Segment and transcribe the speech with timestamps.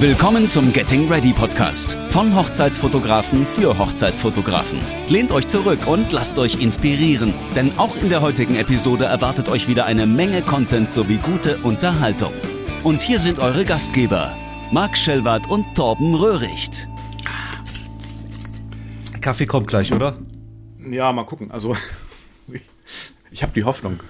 [0.00, 4.78] Willkommen zum Getting Ready Podcast von Hochzeitsfotografen für Hochzeitsfotografen.
[5.10, 9.68] Lehnt euch zurück und lasst euch inspirieren, denn auch in der heutigen Episode erwartet euch
[9.68, 12.32] wieder eine Menge Content sowie gute Unterhaltung.
[12.82, 14.34] Und hier sind eure Gastgeber,
[14.72, 16.88] Marc Schellwart und Torben Röhricht.
[19.20, 20.16] Kaffee kommt gleich, oder?
[20.78, 21.50] Ja, mal gucken.
[21.50, 21.76] Also,
[23.30, 24.00] ich, habe die Hoffnung.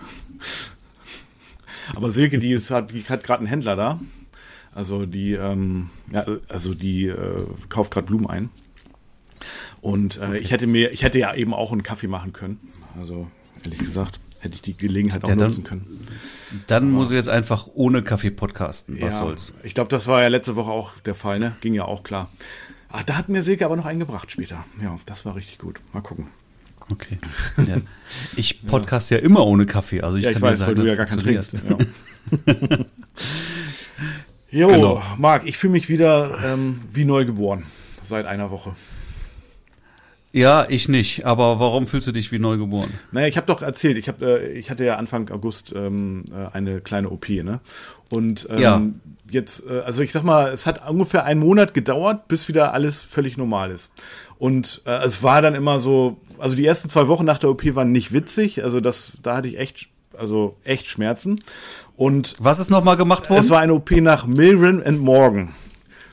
[1.96, 3.98] Aber Silke, die, ist, hat, die hat gerade einen Händler da.
[4.74, 8.50] Also die, ähm, ja, also die äh, kauft gerade Blumen ein.
[9.80, 10.38] Und äh, okay.
[10.38, 12.60] ich hätte mir, ich hätte ja eben auch einen Kaffee machen können.
[12.98, 13.28] Also
[13.64, 16.06] ehrlich gesagt, hätte ich die Gelegenheit auch ja, nutzen können.
[16.66, 18.96] Dann Aber, muss ich jetzt einfach ohne Kaffee podcasten.
[19.00, 19.54] Was ja, soll's?
[19.62, 21.56] Ich glaube, das war ja letzte Woche auch der Fall, ne?
[21.60, 22.30] Ging ja auch klar.
[22.88, 24.64] Ah, da hat mir Silke aber noch einen gebracht später.
[24.82, 25.80] Ja, das war richtig gut.
[25.92, 26.26] Mal gucken.
[26.90, 27.18] Okay.
[27.66, 27.76] Ja.
[28.36, 29.18] Ich podcast ja.
[29.18, 31.20] immer ohne Kaffee, also ich, ja, ich kann weiß, sagen, weil du ja gar keinen
[31.20, 31.52] trinkst.
[31.52, 32.78] Ja.
[34.50, 35.02] jo, genau.
[35.18, 37.64] Marc, ich fühle mich wieder ähm, wie neu geboren
[38.02, 38.74] seit einer Woche.
[40.32, 41.26] Ja, ich nicht.
[41.26, 42.90] Aber warum fühlst du dich wie neugeboren?
[43.10, 46.54] Naja, ich habe doch erzählt, ich, hab, äh, ich hatte ja Anfang August ähm, äh,
[46.54, 47.60] eine kleine OP, ne?
[48.12, 48.82] Und ähm, ja.
[49.28, 53.02] jetzt, äh, also ich sag mal, es hat ungefähr einen Monat gedauert, bis wieder alles
[53.02, 53.90] völlig normal ist.
[54.38, 57.62] Und äh, es war dann immer so, also die ersten zwei Wochen nach der OP
[57.74, 61.40] waren nicht witzig, also das, da hatte ich echt, also echt Schmerzen.
[62.00, 63.42] Und was ist nochmal gemacht worden?
[63.42, 65.50] Es war eine OP nach Milren and Morgan.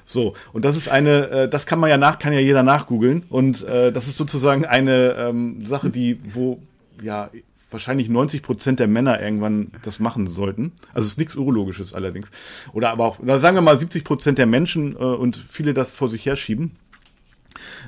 [0.04, 3.24] So, und das ist eine, äh, das kann man ja nach, kann ja jeder nachgoogeln.
[3.30, 6.60] Und äh, das ist sozusagen eine ähm, Sache, die, wo
[7.02, 7.30] ja
[7.72, 10.74] wahrscheinlich 90 Prozent der Männer irgendwann das machen sollten.
[10.94, 12.32] Also es ist nichts Urologisches allerdings.
[12.74, 15.94] Oder aber auch, da sagen wir mal 70 Prozent der Menschen äh, und viele das
[15.94, 16.72] vor sich herschieben.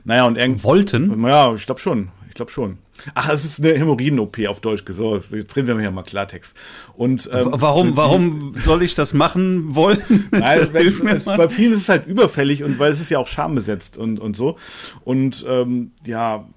[0.05, 0.63] Naja, und irgendwie.
[0.63, 1.27] Wollten?
[1.27, 2.07] Ja, ich glaube schon.
[2.39, 2.77] Ich glaube schon.
[3.15, 5.29] Ach, es ist eine Hämorrhoiden-OP auf Deutsch gesagt.
[5.29, 6.55] Jetzt reden wir hier mal Klartext.
[6.93, 10.29] Und ähm, warum, warum soll ich das machen wollen?
[10.31, 13.27] Nein, es, es, bei vielen ist es halt überfällig und weil es ist ja auch
[13.27, 14.55] schambesetzt und und so.
[15.03, 16.47] Und ähm, ja,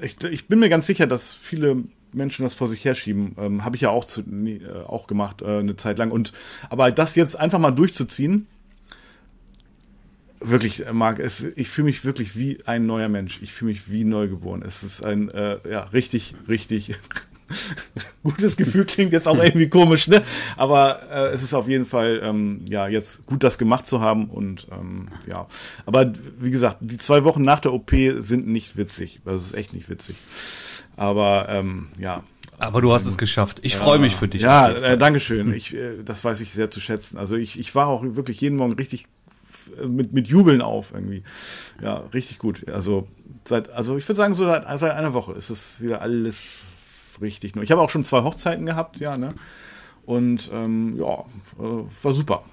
[0.00, 1.82] ich, ich bin mir ganz sicher, dass viele
[2.12, 3.34] Menschen das vor sich herschieben.
[3.40, 6.12] Ähm, Habe ich ja auch zu, nee, äh, auch gemacht äh, eine Zeit lang.
[6.12, 6.32] Und
[6.70, 8.46] aber das jetzt einfach mal durchzuziehen
[10.40, 13.40] wirklich, äh, Marc, es, ich fühle mich wirklich wie ein neuer Mensch.
[13.42, 14.62] Ich fühle mich wie neugeboren.
[14.62, 16.94] Es ist ein, äh, ja, richtig, richtig
[18.22, 18.84] gutes Gefühl.
[18.84, 20.22] Klingt jetzt auch irgendwie komisch, ne?
[20.56, 24.26] Aber äh, es ist auf jeden Fall, ähm, ja, jetzt gut, das gemacht zu haben
[24.30, 25.46] und ähm, ja.
[25.86, 29.20] Aber wie gesagt, die zwei Wochen nach der OP sind nicht witzig.
[29.24, 30.16] Das ist echt nicht witzig.
[30.96, 32.24] Aber ähm, ja,
[32.60, 33.60] aber du hast es geschafft.
[33.62, 34.42] Ich ja, freue mich für dich.
[34.42, 35.54] Ja, äh, danke schön.
[35.54, 37.16] Ich, äh, das weiß ich sehr zu schätzen.
[37.16, 39.06] Also ich, ich war auch wirklich jeden Morgen richtig
[39.86, 41.22] mit, mit Jubeln auf irgendwie.
[41.82, 42.68] Ja, richtig gut.
[42.68, 43.06] Also
[43.44, 46.60] seit, also ich würde sagen, so seit, seit einer Woche ist es wieder alles
[47.20, 47.56] richtig.
[47.56, 49.30] Ich habe auch schon zwei Hochzeiten gehabt, ja, ne?
[50.06, 51.20] Und ähm, ja,
[51.58, 52.44] äh, war super.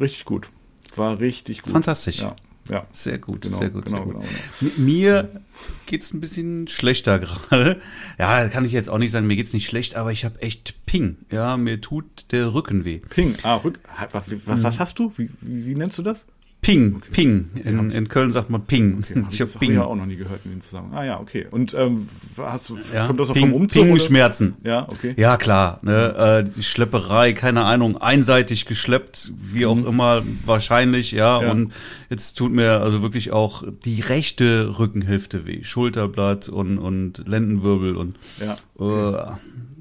[0.00, 0.50] Richtig gut.
[0.96, 1.72] War richtig gut.
[1.72, 2.20] Fantastisch.
[2.20, 2.34] Ja.
[2.70, 2.86] Ja.
[2.92, 4.14] Sehr gut, genau, sehr gut, genau, sehr gut.
[4.14, 4.26] Genau,
[4.60, 4.72] genau.
[4.76, 5.42] Mir
[5.86, 7.18] geht's ein bisschen schlechter
[7.48, 7.80] gerade.
[8.18, 10.84] Ja, kann ich jetzt auch nicht sagen, mir geht's nicht schlecht, aber ich habe echt
[10.84, 11.16] Ping.
[11.30, 12.98] Ja, mir tut der Rücken weh.
[12.98, 13.80] Ping, ah, Rück,
[14.12, 15.12] was, was, was hast du?
[15.16, 16.26] Wie, wie, wie nennst du das?
[16.68, 17.10] Ping, okay.
[17.12, 17.50] Ping.
[17.64, 18.98] In, in Köln sagt man Ping.
[18.98, 19.72] Okay, hab ich habe Ping.
[19.72, 20.98] ja auch noch nie gehört in dem Zusammenhang.
[20.98, 21.46] Ah ja, okay.
[21.50, 23.84] Und ähm, hast du, ja, kommt das auch Ping, vom Umzug?
[23.84, 24.56] Ping-Schmerzen.
[24.64, 25.14] Ja, okay.
[25.16, 25.78] Ja, klar.
[25.80, 29.86] Ne, äh, die Schlepperei, keine Ahnung, einseitig geschleppt, wie auch mhm.
[29.86, 31.50] immer, wahrscheinlich, ja, ja.
[31.50, 31.72] Und
[32.10, 35.64] jetzt tut mir also wirklich auch die rechte Rückenhälfte weh.
[35.64, 38.58] Schulterblatt und, und Lendenwirbel und ja.
[38.76, 39.38] Okay.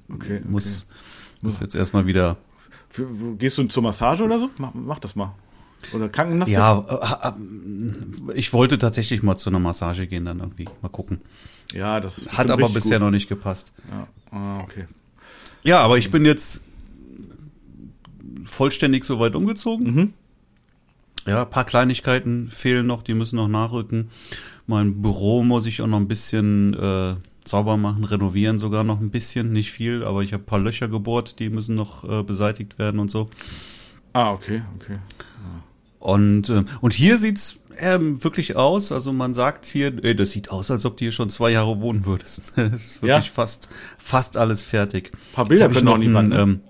[0.07, 1.39] Äh, okay, muss, okay.
[1.41, 2.37] muss jetzt erstmal wieder.
[3.37, 4.49] Gehst du zur Massage oder so?
[4.57, 5.35] Mach, mach das mal.
[5.93, 6.51] Oder Krankennasse?
[6.51, 10.67] Ja, äh, ich wollte tatsächlich mal zu einer Massage gehen, dann irgendwie.
[10.81, 11.21] Mal gucken.
[11.73, 13.05] Ja, das hat aber bisher gut.
[13.05, 13.73] noch nicht gepasst.
[13.89, 14.87] Ja, ah, okay.
[15.63, 16.63] Ja, aber ich bin jetzt
[18.45, 19.93] vollständig soweit umgezogen.
[19.93, 20.13] Mhm.
[21.25, 24.09] Ja, paar Kleinigkeiten fehlen noch, die müssen noch nachrücken.
[24.65, 27.15] Mein Büro muss ich auch noch ein bisschen äh,
[27.45, 30.87] sauber machen, renovieren sogar noch ein bisschen, nicht viel, aber ich habe ein paar Löcher
[30.87, 33.29] gebohrt, die müssen noch äh, beseitigt werden und so.
[34.13, 34.99] Ah, okay, okay.
[36.07, 38.93] Und, äh, und hier sieht's ähm, wirklich aus.
[38.93, 41.81] Also man sagt hier, ey, das sieht aus, als ob du hier schon zwei Jahre
[41.81, 42.43] wohnen würdest.
[42.55, 43.33] das ist wirklich ja.
[43.33, 43.67] fast,
[43.97, 45.11] fast alles fertig.
[45.13, 46.29] Ein paar Bilder können noch niemand.
[46.29, 46.39] Ne?
[46.39, 46.61] Ähm,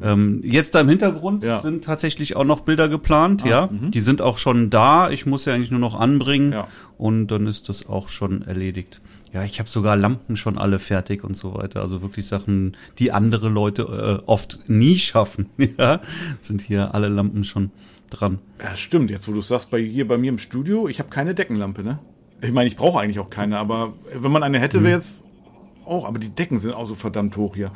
[0.00, 1.60] ähm, jetzt da im Hintergrund ja.
[1.60, 3.66] sind tatsächlich auch noch Bilder geplant, ah, ja.
[3.66, 3.90] Mh.
[3.90, 5.10] Die sind auch schon da.
[5.10, 6.68] Ich muss ja eigentlich nur noch anbringen ja.
[6.98, 9.00] und dann ist das auch schon erledigt.
[9.32, 11.80] Ja, ich habe sogar Lampen schon alle fertig und so weiter.
[11.80, 15.46] Also wirklich Sachen, die andere Leute äh, oft nie schaffen.
[15.78, 16.00] ja,
[16.40, 17.70] sind hier alle Lampen schon
[18.14, 18.38] dran.
[18.62, 19.10] Ja, stimmt.
[19.10, 21.98] Jetzt, wo du sagst, bei, hier bei mir im Studio, ich habe keine Deckenlampe, ne?
[22.42, 25.22] Ich meine, ich brauche eigentlich auch keine, aber wenn man eine hätte, wäre jetzt
[25.84, 26.04] auch.
[26.04, 27.72] Aber die Decken sind auch so verdammt hoch hier.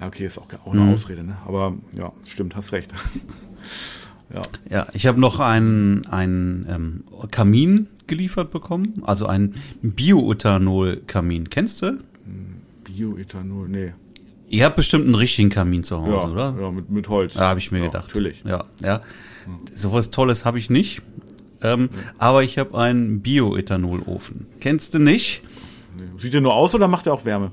[0.00, 0.92] Ja, okay, ist auch, auch eine mhm.
[0.92, 1.36] Ausrede, ne?
[1.46, 2.92] Aber ja, stimmt, hast recht.
[4.34, 11.48] Ja, ja ich habe noch einen, einen ähm, Kamin geliefert bekommen, also ein Bioethanol-Kamin.
[11.48, 12.00] Kennst du?
[12.84, 13.92] Bioethanol, nee.
[14.48, 16.56] Ihr habt bestimmt einen richtigen Kamin zu Hause, ja, oder?
[16.60, 17.34] Ja, mit, mit Holz.
[17.34, 18.08] Ja, habe ich mir ja, gedacht.
[18.08, 18.42] Natürlich.
[18.44, 19.00] Ja, ja.
[19.72, 21.02] Sowas Tolles habe ich nicht.
[21.62, 21.88] Ähm.
[22.18, 24.46] Aber ich habe einen Bioethanolofen.
[24.60, 25.42] Kennst du nicht?
[26.18, 27.52] Sieht der nur aus oder macht er auch Wärme?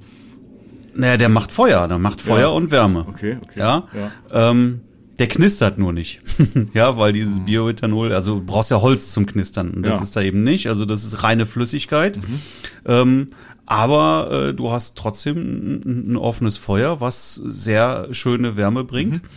[0.94, 1.88] Naja, der macht Feuer.
[1.88, 2.48] Der macht Feuer ja.
[2.50, 3.06] und Wärme.
[3.08, 3.60] Okay, okay.
[3.60, 3.88] Ja.
[3.94, 4.52] ja.
[4.52, 4.82] Ähm,
[5.20, 6.22] der knistert nur nicht.
[6.74, 7.46] ja, weil dieses mhm.
[7.46, 9.72] Bioethanol, also du brauchst ja Holz zum Knistern.
[9.72, 10.04] Und das ja.
[10.04, 10.68] ist da eben nicht.
[10.68, 12.18] Also das ist reine Flüssigkeit.
[12.18, 12.42] Mhm.
[12.86, 13.28] Ähm,
[13.66, 19.22] aber äh, du hast trotzdem ein, ein, offenes Feuer, was sehr schöne Wärme bringt.
[19.22, 19.30] Mhm.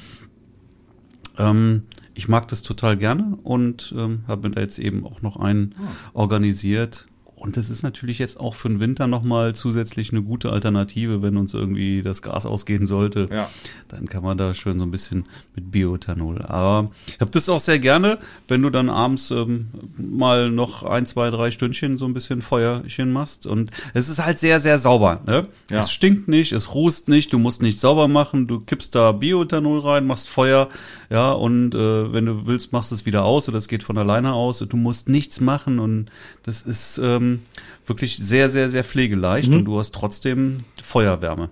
[1.39, 1.83] Ähm,
[2.17, 5.75] ich mag das total gerne und ähm, habe mir da jetzt eben auch noch einen
[5.79, 5.83] ah.
[6.15, 7.07] organisiert
[7.37, 11.37] und das ist natürlich jetzt auch für den Winter nochmal zusätzlich eine gute Alternative, wenn
[11.37, 13.29] uns irgendwie das Gas ausgehen sollte.
[13.31, 13.51] Ja.
[13.89, 16.41] Dann kann man da schön so ein bisschen mit Bioethanol.
[16.41, 18.19] Aber ich habe das auch sehr gerne,
[18.49, 19.69] wenn du dann abends ähm,
[19.99, 23.47] mal noch ein, zwei, drei Stündchen so ein bisschen Feuerchen machst.
[23.47, 25.21] Und es ist halt sehr, sehr sauber.
[25.27, 25.47] Ne?
[25.71, 25.81] Ja.
[25.81, 29.81] Es stinkt nicht, es rußt nicht, du musst nicht sauber machen, du kippst da Bioethanol
[29.81, 30.71] rein, machst Feuer,
[31.11, 34.33] ja, und äh, wenn du willst, machst es wieder aus oder das geht von alleine
[34.33, 34.59] aus.
[34.59, 36.11] Du musst nichts machen und
[36.43, 37.41] das ist ähm, ähm,
[37.87, 39.59] wirklich sehr, sehr, sehr pflegeleicht mhm.
[39.59, 41.51] und du hast trotzdem Feuerwärme.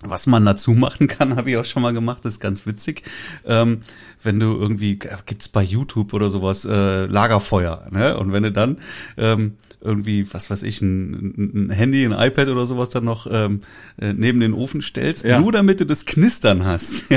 [0.00, 3.02] Was man dazu machen kann, habe ich auch schon mal gemacht, das ist ganz witzig.
[3.44, 3.80] Ähm,
[4.22, 8.16] wenn du irgendwie, gibt's bei YouTube oder sowas, äh, Lagerfeuer, ne?
[8.16, 8.78] Und wenn du dann
[9.16, 13.62] ähm, irgendwie, was weiß ich, ein, ein Handy, ein iPad oder sowas dann noch ähm,
[14.00, 15.40] äh, neben den Ofen stellst, ja.
[15.40, 17.04] nur damit du das Knistern hast.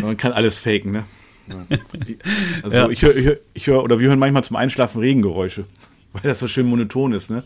[0.00, 1.04] Man kann alles faken, ne?
[2.62, 2.88] Also ja.
[2.88, 5.64] ich höre, ich höre, ich hör, oder wir hören manchmal zum Einschlafen Regengeräusche,
[6.12, 7.44] weil das so schön monoton ist, ne?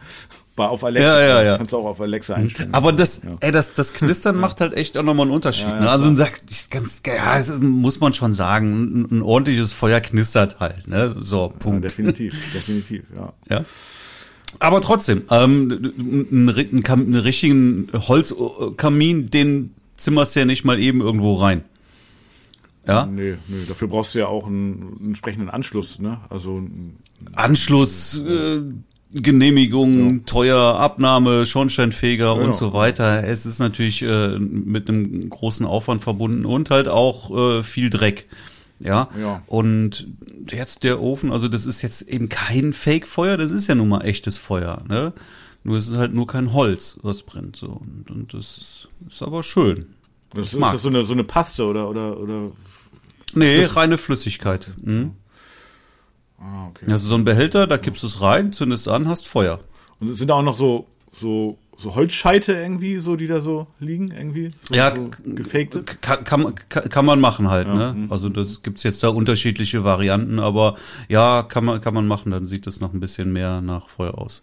[0.56, 1.56] Bei, auf Alexa ja, ja, ja.
[1.58, 2.74] kannst du auch auf Alexa einstellen.
[2.74, 3.36] Aber das, ja.
[3.40, 5.68] ey, das, das Knistern macht halt echt auch nochmal einen Unterschied.
[5.68, 5.88] Ne?
[5.88, 11.14] Also sagt, ganz, ja, muss man schon sagen, ein, ein, ordentliches Feuer knistert halt, ne?
[11.16, 11.84] So, Punkt.
[11.84, 13.32] definitiv, definitiv, ja.
[13.48, 13.64] Ja.
[14.58, 15.92] Aber trotzdem, ähm,
[16.30, 21.62] einen richtigen Holzkamin, den zimmerst du ja nicht mal eben irgendwo rein.
[22.86, 23.06] Ja?
[23.06, 26.20] Nee, nee, dafür brauchst du ja auch einen, einen entsprechenden Anschluss, ne?
[26.30, 26.62] Also
[27.34, 28.62] Anschluss, äh,
[29.12, 30.22] Genehmigung, ja.
[30.24, 33.24] teuer, Abnahme, Schornsteinfeger ja, und so weiter.
[33.24, 38.26] Es ist natürlich äh, mit einem großen Aufwand verbunden und halt auch äh, viel Dreck.
[38.78, 39.08] Ja?
[39.20, 39.42] ja.
[39.46, 40.08] Und
[40.50, 44.04] jetzt der Ofen, also das ist jetzt eben kein Fake-Feuer, das ist ja nun mal
[44.04, 45.12] echtes Feuer, ne?
[45.62, 47.66] Nur es ist halt nur kein Holz, was brennt so.
[47.66, 49.86] Und, und das ist aber schön.
[50.34, 52.52] Das ist, ist das so eine, so eine Paste oder, oder, oder?
[53.34, 54.70] Nee, reine Flüssigkeit.
[54.82, 55.12] Mhm.
[56.38, 56.90] Ah, okay.
[56.90, 59.60] Also so ein Behälter, da kippst du es rein, zündest an, hast Feuer.
[59.98, 63.66] Und es sind da auch noch so, so, so Holzscheite irgendwie, so, die da so
[63.78, 64.52] liegen, irgendwie?
[64.60, 65.82] So, ja, so gefakte?
[66.00, 67.74] Kann, kann, kann man machen halt, ja.
[67.74, 67.94] ne?
[67.94, 68.12] Mhm.
[68.12, 70.76] Also das gibt's jetzt da unterschiedliche Varianten, aber
[71.08, 74.16] ja, kann man, kann man machen, dann sieht es noch ein bisschen mehr nach Feuer
[74.16, 74.42] aus.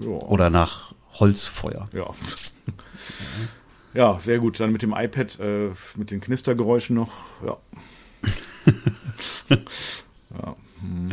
[0.00, 0.08] Ja.
[0.08, 1.88] Oder nach Holzfeuer.
[1.92, 2.06] Ja.
[3.94, 4.60] Ja, sehr gut.
[4.60, 7.12] Dann mit dem iPad, äh, mit den Knistergeräuschen noch.
[7.44, 7.56] Ja.
[10.30, 10.56] ja.
[10.80, 11.10] Hm.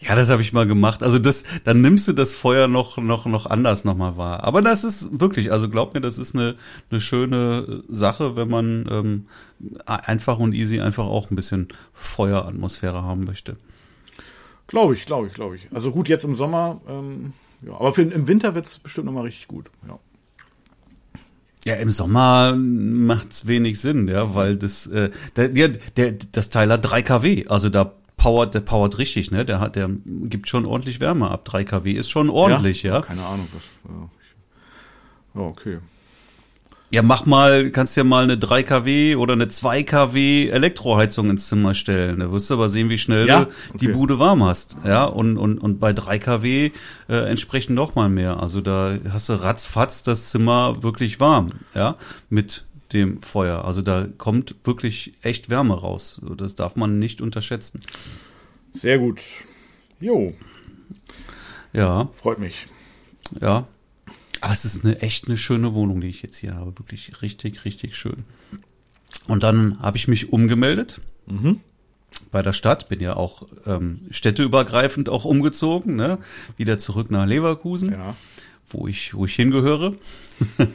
[0.00, 1.02] Ja, das habe ich mal gemacht.
[1.02, 4.42] Also das, dann nimmst du das Feuer noch noch noch anders nochmal wahr.
[4.44, 6.56] Aber das ist wirklich, also glaub mir, das ist eine
[6.90, 9.26] eine schöne Sache, wenn man ähm,
[9.84, 13.54] einfach und easy einfach auch ein bisschen Feueratmosphäre haben möchte.
[14.66, 15.68] Glaube ich, glaube ich, glaube ich.
[15.72, 19.46] Also gut, jetzt im Sommer, ähm, ja, aber für, im Winter wird's bestimmt nochmal richtig
[19.46, 19.70] gut.
[19.86, 19.98] Ja.
[21.66, 26.70] Ja, im Sommer macht's wenig Sinn, ja, weil das, äh, der, der, der, das Teil
[26.70, 29.44] hat 3 kW, also da powert, der powert richtig, ne?
[29.44, 31.44] Der hat, der gibt schon ordentlich Wärme ab.
[31.44, 32.94] 3 kW ist schon ordentlich, ja.
[32.94, 33.00] ja?
[33.02, 33.64] Keine Ahnung, was.
[35.34, 35.78] Ja, okay.
[36.90, 41.48] Ja, mach mal, kannst ja mal eine 3 kW oder eine 2 kW Elektroheizung ins
[41.48, 42.20] Zimmer stellen.
[42.20, 43.44] Da wirst du aber sehen, wie schnell ja?
[43.44, 43.78] du okay.
[43.78, 44.76] die Bude warm hast.
[44.84, 46.70] Ja, und, und, und bei 3 kW
[47.08, 48.40] äh, entsprechend noch mal mehr.
[48.40, 51.96] Also da hast du ratzfatz das Zimmer wirklich warm, ja,
[52.30, 53.64] mit dem Feuer.
[53.64, 56.20] Also da kommt wirklich echt Wärme raus.
[56.36, 57.80] Das darf man nicht unterschätzen.
[58.72, 59.20] Sehr gut.
[59.98, 60.34] Jo.
[61.72, 62.08] Ja.
[62.14, 62.68] Freut mich.
[63.40, 63.66] Ja.
[64.40, 66.78] Aber es ist eine echt eine schöne Wohnung, die ich jetzt hier habe.
[66.78, 68.24] Wirklich richtig, richtig schön.
[69.26, 71.60] Und dann habe ich mich umgemeldet mhm.
[72.30, 72.88] bei der Stadt.
[72.88, 76.18] Bin ja auch ähm, städteübergreifend auch umgezogen, ne?
[76.56, 78.14] Wieder zurück nach Leverkusen, ja.
[78.66, 79.94] wo ich, wo ich hingehöre.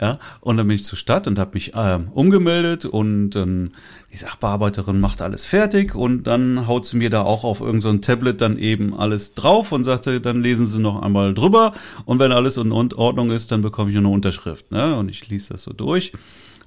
[0.00, 3.72] Ja, und dann bin ich zur Stadt und habe mich ähm, umgemeldet und ähm,
[4.10, 7.98] die Sachbearbeiterin macht alles fertig und dann haut sie mir da auch auf irgendein so
[7.98, 11.74] Tablet dann eben alles drauf und sagte, dann lesen Sie noch einmal drüber
[12.06, 14.70] und wenn alles in Ordnung ist, dann bekomme ich eine Unterschrift.
[14.72, 14.96] Ne?
[14.96, 16.12] Und ich ließ das so durch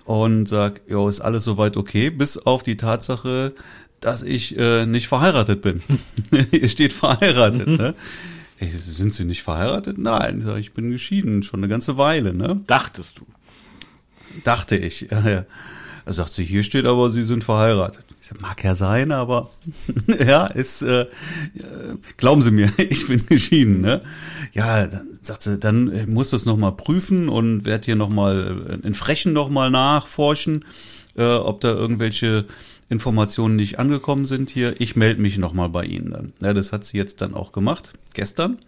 [0.05, 3.55] und sag, jo, ist alles soweit okay, bis auf die Tatsache,
[3.99, 5.81] dass ich äh, nicht verheiratet bin.
[6.51, 7.95] Hier steht verheiratet, ne?
[8.63, 9.97] Hey, sind Sie nicht verheiratet?
[9.97, 12.61] Nein, ich bin geschieden, schon eine ganze Weile, ne?
[12.65, 13.25] Dachtest du?
[14.45, 15.45] Dachte ich, ja, ja.
[16.05, 18.05] Er sagt sie, hier steht aber, sie sind verheiratet.
[18.21, 19.49] Ich sag, mag ja sein, aber
[20.25, 21.07] ja, ist, äh,
[22.15, 24.01] glauben Sie mir, ich bin geschieden, ne?
[24.53, 28.93] Ja, dann sagt sie, dann äh, muss das nochmal prüfen und werde hier nochmal in
[28.93, 30.63] Frechen nochmal nachforschen,
[31.17, 32.45] äh, ob da irgendwelche
[32.93, 34.79] Informationen nicht angekommen sind hier.
[34.79, 36.33] Ich melde mich nochmal bei Ihnen dann.
[36.41, 38.59] Ja, das hat sie jetzt dann auch gemacht, gestern.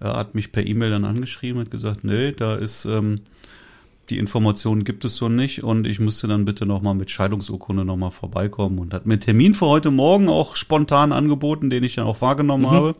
[0.00, 3.20] Er hat mich per E-Mail dann angeschrieben und gesagt, nee, da ist ähm,
[4.10, 8.10] die Informationen gibt es so nicht und ich müsste dann bitte nochmal mit Scheidungsurkunde nochmal
[8.10, 12.20] vorbeikommen und hat mir Termin für heute Morgen auch spontan angeboten, den ich dann auch
[12.20, 12.70] wahrgenommen mhm.
[12.70, 12.96] habe.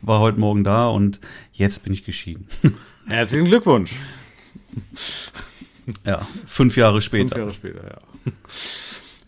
[0.00, 1.20] War heute Morgen da und
[1.52, 2.46] jetzt bin ich geschieden.
[3.06, 3.92] Herzlichen Glückwunsch.
[6.06, 7.34] Ja, fünf Jahre später.
[7.34, 8.32] Fünf Jahre später, ja.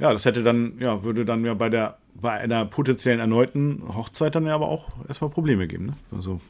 [0.01, 4.35] Ja, das hätte dann, ja, würde dann ja bei der, bei einer potenziellen erneuten Hochzeit
[4.35, 5.95] dann ja aber auch erstmal Probleme geben, ne?
[6.11, 6.41] Also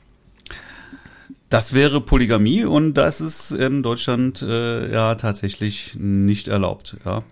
[1.49, 6.97] das wäre Polygamie und das ist in Deutschland äh, ja tatsächlich nicht erlaubt.
[7.05, 7.25] Ja.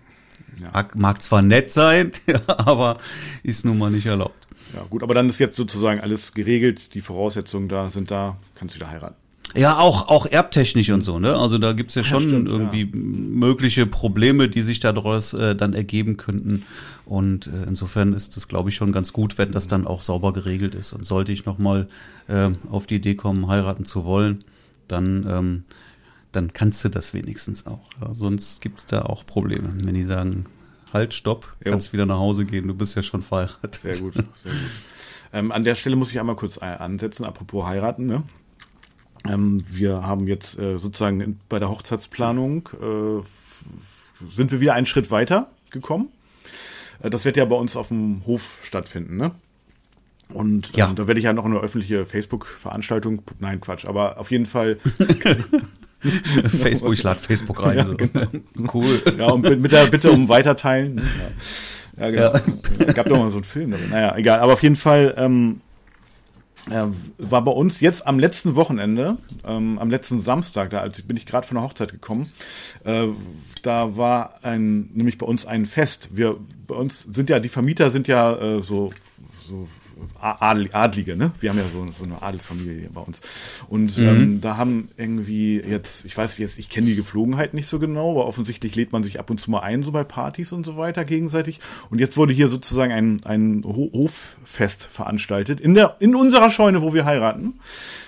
[0.61, 0.87] ja.
[0.95, 2.11] Mag, zwar nett sein,
[2.47, 2.97] aber
[3.43, 4.47] ist nun mal nicht erlaubt.
[4.75, 8.75] Ja, gut, aber dann ist jetzt sozusagen alles geregelt, die Voraussetzungen da sind da, kannst
[8.75, 9.15] du wieder heiraten.
[9.55, 11.35] Ja, auch, auch erbtechnisch und so, ne?
[11.35, 12.89] Also da gibt's ja schon ja, stimmt, irgendwie ja.
[12.93, 16.65] mögliche Probleme, die sich daraus äh, dann ergeben könnten.
[17.05, 20.33] Und äh, insofern ist es, glaube ich, schon ganz gut, wenn das dann auch sauber
[20.33, 20.93] geregelt ist.
[20.93, 21.87] Und sollte ich nochmal
[22.27, 24.43] äh, auf die Idee kommen, heiraten zu wollen,
[24.87, 25.63] dann, ähm,
[26.31, 27.89] dann kannst du das wenigstens auch.
[28.01, 28.13] Ja?
[28.13, 30.45] Sonst gibt's da auch Probleme, wenn die sagen,
[30.93, 31.93] halt, stopp, kannst jo.
[31.93, 33.75] wieder nach Hause gehen, du bist ja schon verheiratet.
[33.81, 34.61] Sehr gut, sehr gut.
[35.31, 38.23] Ähm, an der Stelle muss ich einmal kurz äh, ansetzen, apropos heiraten, ne?
[39.27, 43.23] Ähm, wir haben jetzt äh, sozusagen bei der Hochzeitsplanung äh,
[44.31, 46.09] sind wir wieder einen Schritt weiter gekommen.
[47.01, 49.31] Äh, das wird ja bei uns auf dem Hof stattfinden, ne?
[50.33, 50.89] Und ja.
[50.89, 54.77] ähm, da werde ich ja noch eine öffentliche Facebook-Veranstaltung, nein, Quatsch, aber auf jeden Fall.
[56.45, 57.77] Facebook, ich lade Facebook rein.
[57.77, 57.97] Ja, so.
[57.97, 58.25] genau.
[58.73, 59.01] Cool.
[59.17, 61.01] Ja, und mit der Bitte um Weiterteilen.
[61.97, 62.55] Ja, ja genau.
[62.85, 62.93] Ja.
[62.93, 63.73] Gab doch mal so einen Film.
[63.89, 64.39] Naja, egal.
[64.39, 65.59] Aber auf jeden Fall ähm,
[66.69, 71.17] äh, war bei uns jetzt am letzten Wochenende, ähm, am letzten Samstag, da also bin
[71.17, 72.31] ich gerade von der Hochzeit gekommen,
[72.83, 73.07] äh,
[73.61, 76.09] da war ein, nämlich bei uns ein Fest.
[76.13, 78.89] Wir, bei uns sind ja, die Vermieter sind ja äh, so,
[79.41, 79.67] so
[80.19, 81.31] Adlige, ne?
[81.39, 83.21] Wir haben ja so, so eine Adelsfamilie bei uns.
[83.67, 84.07] Und mhm.
[84.07, 88.11] ähm, da haben irgendwie jetzt, ich weiß jetzt, ich kenne die Geflogenheit nicht so genau,
[88.11, 90.77] aber offensichtlich lädt man sich ab und zu mal ein, so bei Partys und so
[90.77, 91.59] weiter gegenseitig.
[91.89, 96.93] Und jetzt wurde hier sozusagen ein, ein Hoffest veranstaltet in der, in unserer Scheune, wo
[96.93, 97.59] wir heiraten.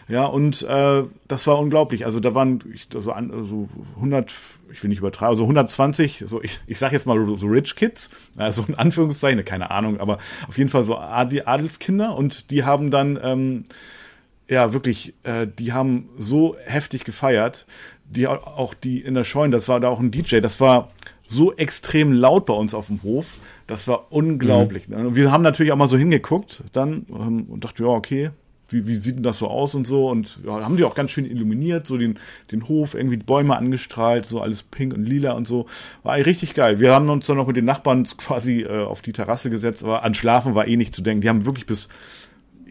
[0.08, 2.06] Ja, und äh, das war unglaublich.
[2.06, 4.34] Also da waren ich, so, an, so 100,
[4.72, 8.10] ich will nicht übertreiben, also 120, so ich, ich sag jetzt mal so Rich Kids,
[8.38, 13.20] also in Anführungszeichen, keine Ahnung, aber auf jeden Fall so Adelskinder und die haben dann
[13.22, 13.64] ähm,
[14.50, 17.66] ja wirklich, äh, die haben so heftig gefeiert,
[18.06, 20.90] die auch die in der Scheune, das war da auch ein DJ, das war
[21.26, 23.28] so extrem laut bei uns auf dem Hof.
[23.68, 24.90] Das war unglaublich.
[24.90, 25.16] Mhm.
[25.16, 28.32] Wir haben natürlich auch mal so hingeguckt dann ähm, und dachte, ja, okay,
[28.72, 30.10] wie, wie sieht denn das so aus und so.
[30.10, 32.20] Und ja, haben die auch ganz schön illuminiert, so den,
[32.52, 35.68] den Hof, irgendwie die Bäume angestrahlt, so alles pink und lila und so.
[36.04, 36.80] War richtig geil.
[36.80, 40.04] Wir haben uns dann noch mit den Nachbarn quasi äh, auf die Terrasse gesetzt, aber
[40.04, 41.22] an Schlafen war eh nicht zu denken.
[41.22, 41.88] Die haben wirklich bis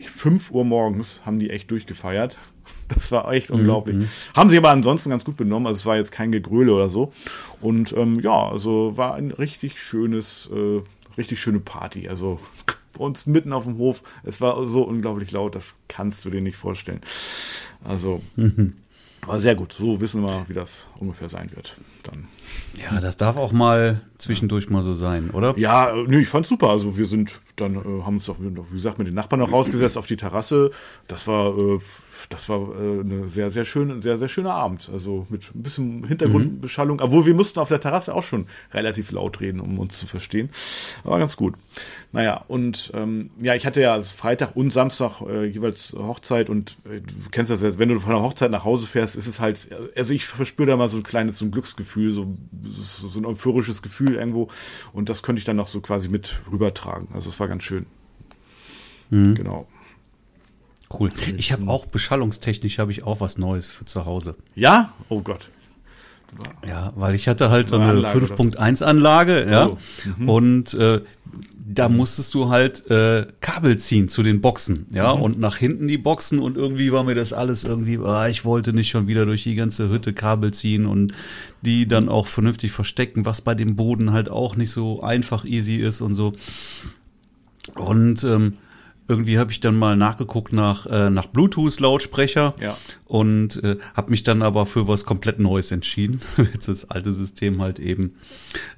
[0.09, 2.39] 5 Uhr morgens haben die echt durchgefeiert.
[2.93, 3.97] Das war echt mhm, unglaublich.
[3.97, 4.09] Mhm.
[4.35, 5.69] Haben sich aber ansonsten ganz gut benommen.
[5.69, 7.13] Also es war jetzt kein Gegröle oder so.
[7.61, 10.81] Und ähm, ja, also war ein richtig schönes, äh,
[11.17, 12.09] richtig schöne Party.
[12.09, 12.41] Also
[13.01, 14.03] uns mitten auf dem Hof.
[14.23, 17.01] Es war so unglaublich laut, das kannst du dir nicht vorstellen.
[17.83, 18.21] Also,
[19.27, 19.73] war sehr gut.
[19.73, 21.77] So wissen wir, wie das ungefähr sein wird.
[22.03, 22.29] Dann.
[22.81, 25.57] Ja, das darf auch mal zwischendurch mal so sein, oder?
[25.59, 26.71] Ja, nö, ich fand's super.
[26.71, 29.99] Also wir sind dann, äh, haben uns doch, wie gesagt, mit den Nachbarn noch rausgesetzt
[29.99, 30.71] auf die Terrasse.
[31.09, 31.79] Das war äh,
[32.29, 34.91] das war äh, eine sehr, sehr schöne, sehr, sehr schöner Abend.
[34.93, 36.99] Also mit ein bisschen Hintergrundbeschallung.
[36.99, 37.03] Mhm.
[37.03, 40.51] Obwohl wir mussten auf der Terrasse auch schon relativ laut reden, um uns zu verstehen.
[41.05, 41.55] war ganz gut.
[42.13, 47.01] Naja, und ähm, ja, ich hatte ja Freitag und Samstag äh, jeweils Hochzeit und äh,
[47.01, 49.69] du kennst das jetzt, wenn du von der Hochzeit nach Hause fährst, ist es halt,
[49.97, 52.37] also ich verspüre da mal so ein kleines so ein Glücksgefühl, so,
[52.71, 54.49] so ein euphorisches Gefühl irgendwo.
[54.93, 57.09] Und das könnte ich dann noch so quasi mit rübertragen.
[57.15, 57.87] Also es war ganz schön.
[59.11, 59.35] Mhm.
[59.35, 59.67] Genau.
[60.93, 61.11] Cool.
[61.37, 64.37] Ich habe auch beschallungstechnisch habe ich auch was Neues für zu Hause.
[64.55, 64.93] Ja?
[65.09, 65.49] Oh Gott.
[66.67, 69.69] Ja, weil ich hatte halt so eine 5.1 Anlage, ja.
[69.69, 69.79] Oh.
[70.17, 70.29] Mhm.
[70.29, 71.01] Und äh,
[71.57, 75.23] da musstest du halt äh, Kabel ziehen zu den Boxen, ja, mhm.
[75.23, 78.73] und nach hinten die Boxen und irgendwie war mir das alles irgendwie, ah, ich wollte
[78.73, 81.13] nicht schon wieder durch die ganze Hütte Kabel ziehen und
[81.63, 85.77] die dann auch vernünftig verstecken, was bei dem Boden halt auch nicht so einfach easy
[85.77, 86.33] ist und so.
[87.77, 88.55] Und ähm,
[89.11, 92.77] irgendwie habe ich dann mal nachgeguckt nach, äh, nach Bluetooth-Lautsprecher ja.
[93.07, 96.21] und äh, habe mich dann aber für was komplett Neues entschieden.
[96.55, 98.15] jetzt das alte System halt eben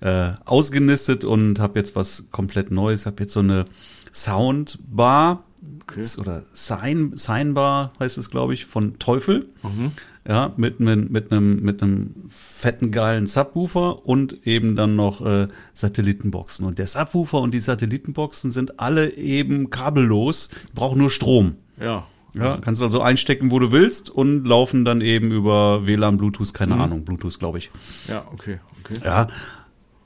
[0.00, 3.04] äh, ausgenistet und habe jetzt was komplett Neues.
[3.04, 3.66] Habe jetzt so eine
[4.10, 5.44] Soundbar
[5.82, 6.04] okay.
[6.18, 9.50] oder Sign, Signbar heißt es, glaube ich, von Teufel.
[9.62, 9.92] Mhm
[10.26, 15.48] ja, mit, mit, mit einem mit einem fetten geilen Subwoofer und eben dann noch äh,
[15.74, 16.64] Satellitenboxen.
[16.64, 21.56] Und der Subwoofer und die Satellitenboxen sind alle eben kabellos, brauchen nur Strom.
[21.80, 22.06] Ja.
[22.34, 26.54] Ja, kannst du also einstecken, wo du willst und laufen dann eben über WLAN, Bluetooth,
[26.54, 26.80] keine mhm.
[26.80, 27.70] Ahnung, Bluetooth, glaube ich.
[28.08, 28.94] Ja, okay, okay.
[29.04, 29.28] Ja.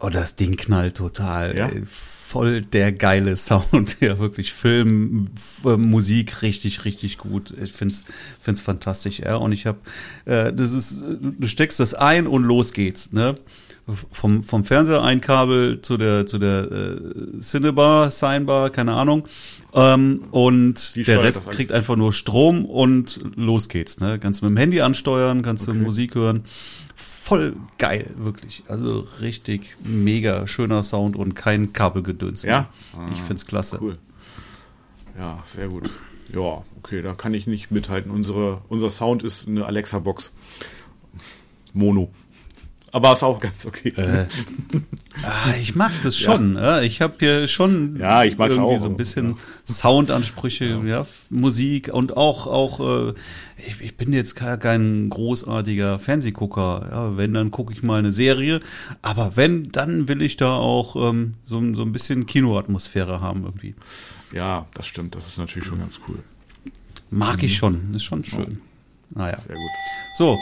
[0.01, 1.57] Oh, das Ding knallt total.
[1.57, 1.71] Ja?
[2.27, 5.29] Voll der geile Sound, ja wirklich Film,
[5.63, 7.55] Musik richtig, richtig gut.
[7.63, 8.05] Ich find's,
[8.41, 9.37] find's fantastisch, ja.
[9.37, 9.79] Und ich habe,
[10.25, 13.37] äh, das ist, du steckst das ein und los geht's, ne?
[14.11, 19.29] Vom, vom Fernseher ein Kabel zu der, zu der äh, Cinebar, Signbar, keine Ahnung.
[19.73, 24.19] Ähm, und Die der Rest kriegt einfach nur Strom und los geht's, ne?
[24.19, 25.79] Kannst mit dem Handy ansteuern, kannst okay.
[25.79, 26.43] du Musik hören
[27.27, 28.63] voll geil, wirklich.
[28.69, 32.45] Also richtig mega schöner Sound und kein Kabelgedöns.
[32.45, 32.69] Ja.
[32.97, 33.79] Ah, ich find's klasse.
[33.81, 33.99] Cool.
[35.19, 35.91] Ja, sehr gut.
[36.33, 38.13] Ja, okay, da kann ich nicht mithalten.
[38.13, 40.31] Unsere, unser Sound ist eine Alexa-Box.
[41.73, 42.11] Mono.
[42.93, 43.89] Aber ist auch ganz okay.
[43.97, 44.27] Äh,
[45.23, 46.55] ah, ich mag das schon.
[46.55, 46.81] Ja.
[46.81, 48.79] Ich habe hier schon ja, ich irgendwie auch.
[48.79, 50.85] so ein bisschen Soundansprüche, ja.
[50.85, 51.07] ja.
[51.29, 53.09] Musik und auch auch.
[53.09, 53.15] Äh,
[53.59, 56.89] ich, ich bin jetzt kein großartiger Fernsehgucker.
[56.91, 58.61] Ja, wenn dann gucke ich mal eine Serie.
[59.03, 63.75] Aber wenn, dann will ich da auch ähm, so, so ein bisschen Kinoatmosphäre haben irgendwie.
[64.33, 65.15] Ja, das stimmt.
[65.15, 66.19] Das ist natürlich schon ganz cool.
[67.11, 67.45] Mag mhm.
[67.45, 67.95] ich schon.
[67.95, 68.61] Ist schon schön.
[69.11, 69.39] Naja.
[69.39, 69.71] Sehr gut.
[70.15, 70.39] So,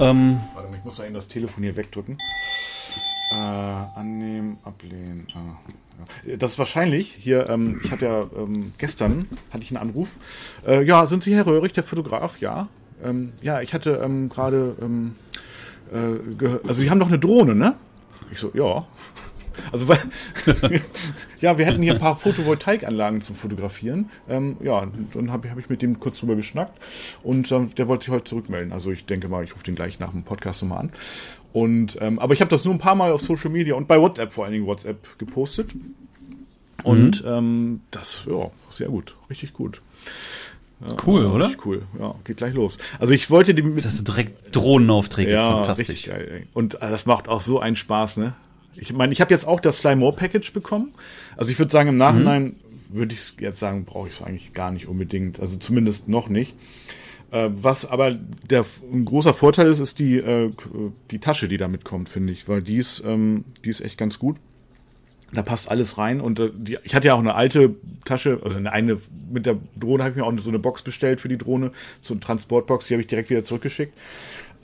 [0.00, 2.18] ähm, Warte mal, ich muss da eben das Telefon hier wegdrücken.
[3.30, 5.26] Äh, annehmen, ablehnen.
[5.34, 5.58] Ah,
[6.26, 6.36] ja.
[6.36, 10.10] Das ist wahrscheinlich hier, ähm, ich hatte ja ähm, gestern hatte ich einen Anruf.
[10.66, 12.40] Äh, ja, sind Sie Herr Röhrig, der Fotograf?
[12.40, 12.68] Ja.
[13.04, 15.16] Ähm, ja, ich hatte ähm, gerade, ähm,
[15.92, 17.74] äh, also Sie haben doch eine Drohne, ne?
[18.30, 18.86] Ich so, ja.
[19.72, 20.00] Also weil,
[21.40, 24.10] ja, wir hätten hier ein paar Photovoltaikanlagen zu fotografieren.
[24.28, 26.78] Ähm, ja, dann habe hab ich mit dem kurz drüber geschnackt
[27.22, 28.72] und ähm, der wollte sich heute zurückmelden.
[28.72, 30.92] Also ich denke mal, ich rufe den gleich nach dem Podcast nochmal an.
[31.52, 34.00] Und ähm, aber ich habe das nur ein paar Mal auf Social Media und bei
[34.00, 35.70] WhatsApp vor allen Dingen WhatsApp gepostet.
[36.84, 37.28] Und mhm.
[37.28, 39.80] ähm, das, ja, sehr gut, richtig gut.
[40.80, 41.50] Ja, cool, oder?
[41.64, 42.78] Cool, ja, geht gleich los.
[43.00, 43.84] Also ich wollte die mit.
[43.84, 46.04] Das ist direkt Drohnenaufträge, ja, fantastisch.
[46.04, 48.34] Geil, und äh, das macht auch so einen Spaß, ne?
[48.80, 50.94] Ich meine, ich habe jetzt auch das Fly More Package bekommen.
[51.36, 52.54] Also ich würde sagen, im Nachhinein mhm.
[52.90, 55.40] würde ich jetzt sagen, brauche ich es eigentlich gar nicht unbedingt.
[55.40, 56.54] Also zumindest noch nicht.
[57.30, 60.50] Äh, was aber der ein großer Vorteil ist, ist die, äh,
[61.10, 64.18] die Tasche, die da mitkommt, finde ich, weil die ist, ähm, die ist echt ganz
[64.18, 64.36] gut.
[65.30, 67.74] Da passt alles rein und äh, die, ich hatte ja auch eine alte
[68.06, 68.98] Tasche, also eine, eine
[69.30, 72.14] mit der Drohne habe ich mir auch so eine Box bestellt für die Drohne, so
[72.14, 73.92] eine Transportbox, die habe ich direkt wieder zurückgeschickt.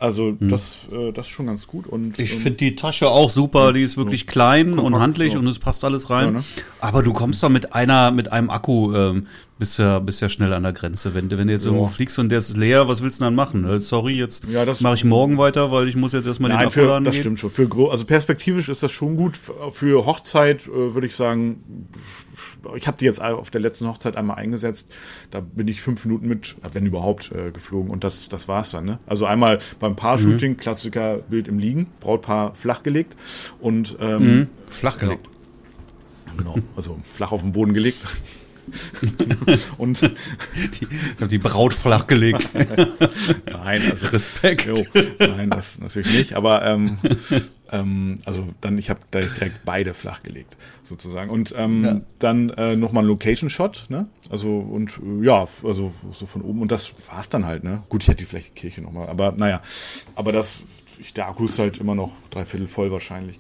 [0.05, 0.49] Also hm.
[0.51, 1.87] das, äh, das ist schon ganz gut.
[1.87, 5.39] Und, ich finde die Tasche auch super, die ist wirklich klein kompakt, und handlich ja.
[5.39, 6.27] und es passt alles rein.
[6.27, 6.45] Ja, ne?
[6.81, 9.27] Aber du kommst doch mit einer, mit einem Akku ähm,
[9.59, 11.15] bist ja, bist ja schnell an der Grenze.
[11.15, 11.71] Wenn, wenn du jetzt ja.
[11.71, 13.65] irgendwo fliegst und der ist leer, was willst du dann machen?
[13.65, 16.81] Äh, sorry, jetzt ja, mache ich morgen weiter, weil ich muss jetzt erstmal den Akku
[16.81, 17.05] laden.
[17.05, 17.51] Das stimmt schon.
[17.51, 19.39] Für, also perspektivisch ist das schon gut.
[19.71, 21.89] Für Hochzeit äh, würde ich sagen,
[22.77, 24.89] ich habe die jetzt auf der letzten Hochzeit einmal eingesetzt.
[25.31, 28.85] Da bin ich fünf Minuten mit, wenn überhaupt, äh, geflogen und das, das war's dann.
[28.85, 28.99] Ne?
[29.07, 30.57] Also einmal beim Paar-Shooting, mhm.
[30.57, 33.17] Klassiker Bild im Liegen, Brautpaar flachgelegt
[33.61, 34.49] und ähm, mhm.
[34.69, 35.29] flachgelegt.
[36.37, 36.55] Genau.
[36.55, 37.99] genau, also flach auf den Boden gelegt.
[39.79, 42.51] und die, die Braut flachgelegt.
[43.51, 44.67] nein, also Respekt.
[44.67, 44.75] Jo,
[45.19, 46.35] nein, das natürlich nicht.
[46.35, 46.99] Aber ähm,
[47.75, 51.31] ähm, also dann, ich habe da direkt beide flachgelegt, sozusagen.
[51.31, 52.01] Und ähm, ja.
[52.19, 54.07] dann äh, nochmal ein Location-Shot, ne?
[54.31, 56.63] Also und äh, ja, also so von oben.
[56.63, 57.83] Und das war's dann halt, ne?
[57.89, 59.61] Gut, ich hätte die vielleicht die Kirche nochmal, aber naja.
[60.15, 60.63] Aber das,
[60.99, 63.39] ich, der Akku ist halt immer noch dreiviertel voll wahrscheinlich.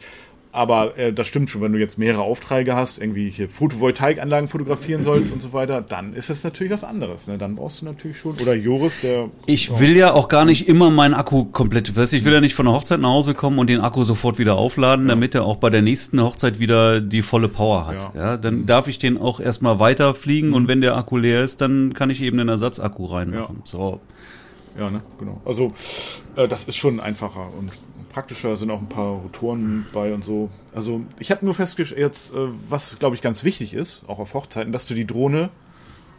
[0.55, 5.03] Aber äh, das stimmt schon, wenn du jetzt mehrere Aufträge hast, irgendwie hier Photovoltaikanlagen fotografieren
[5.03, 7.27] sollst und so weiter, dann ist es natürlich was anderes.
[7.27, 7.39] Ne?
[7.39, 8.37] Dann brauchst du natürlich schon.
[8.41, 9.31] Oder Joris, der.
[9.47, 9.81] Ich oh.
[9.81, 11.97] will ja auch gar nicht immer meinen Akku komplett.
[11.97, 14.39] Weißt, ich will ja nicht von der Hochzeit nach Hause kommen und den Akku sofort
[14.39, 15.15] wieder aufladen, ja.
[15.15, 18.15] damit er auch bei der nächsten Hochzeit wieder die volle Power hat.
[18.15, 20.55] Ja, ja dann darf ich den auch erstmal weiterfliegen mhm.
[20.55, 23.57] und wenn der Akku leer ist, dann kann ich eben einen Ersatzakku reinmachen.
[23.57, 23.63] Ja.
[23.65, 24.01] So.
[24.79, 25.41] Ja, ne, genau.
[25.45, 25.73] Also
[26.37, 27.73] äh, das ist schon einfacher und
[28.15, 30.49] praktischer, sind auch ein paar Rotoren bei und so.
[30.73, 34.35] Also ich habe nur festgestellt, jetzt, äh, was glaube ich ganz wichtig ist, auch auf
[34.35, 35.51] Hochzeiten, dass du die Drohne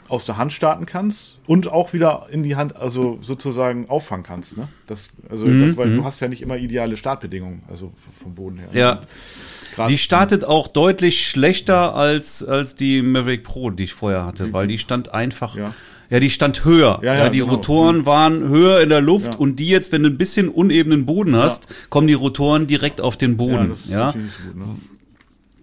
[0.08, 4.58] aus der Hand starten kannst und auch wieder in die Hand, also sozusagen auffangen kannst.
[4.58, 4.67] Ne?
[4.88, 5.69] Das, also, mhm.
[5.69, 6.03] das, weil du mhm.
[6.03, 8.69] hast ja nicht immer ideale Startbedingungen, also vom Boden her.
[8.73, 9.88] Ja.
[9.88, 14.67] die startet auch deutlich schlechter als, als die Maverick Pro, die ich vorher hatte, weil
[14.67, 15.73] die stand einfach, ja,
[16.09, 16.99] ja die stand höher.
[17.01, 17.53] Ja, ja, ja die genau.
[17.53, 19.39] Rotoren waren höher in der Luft ja.
[19.39, 23.17] und die jetzt, wenn du ein bisschen unebenen Boden hast, kommen die Rotoren direkt auf
[23.17, 23.53] den Boden.
[23.53, 24.11] Ja, das ist ja?
[24.11, 24.65] Gut, ne?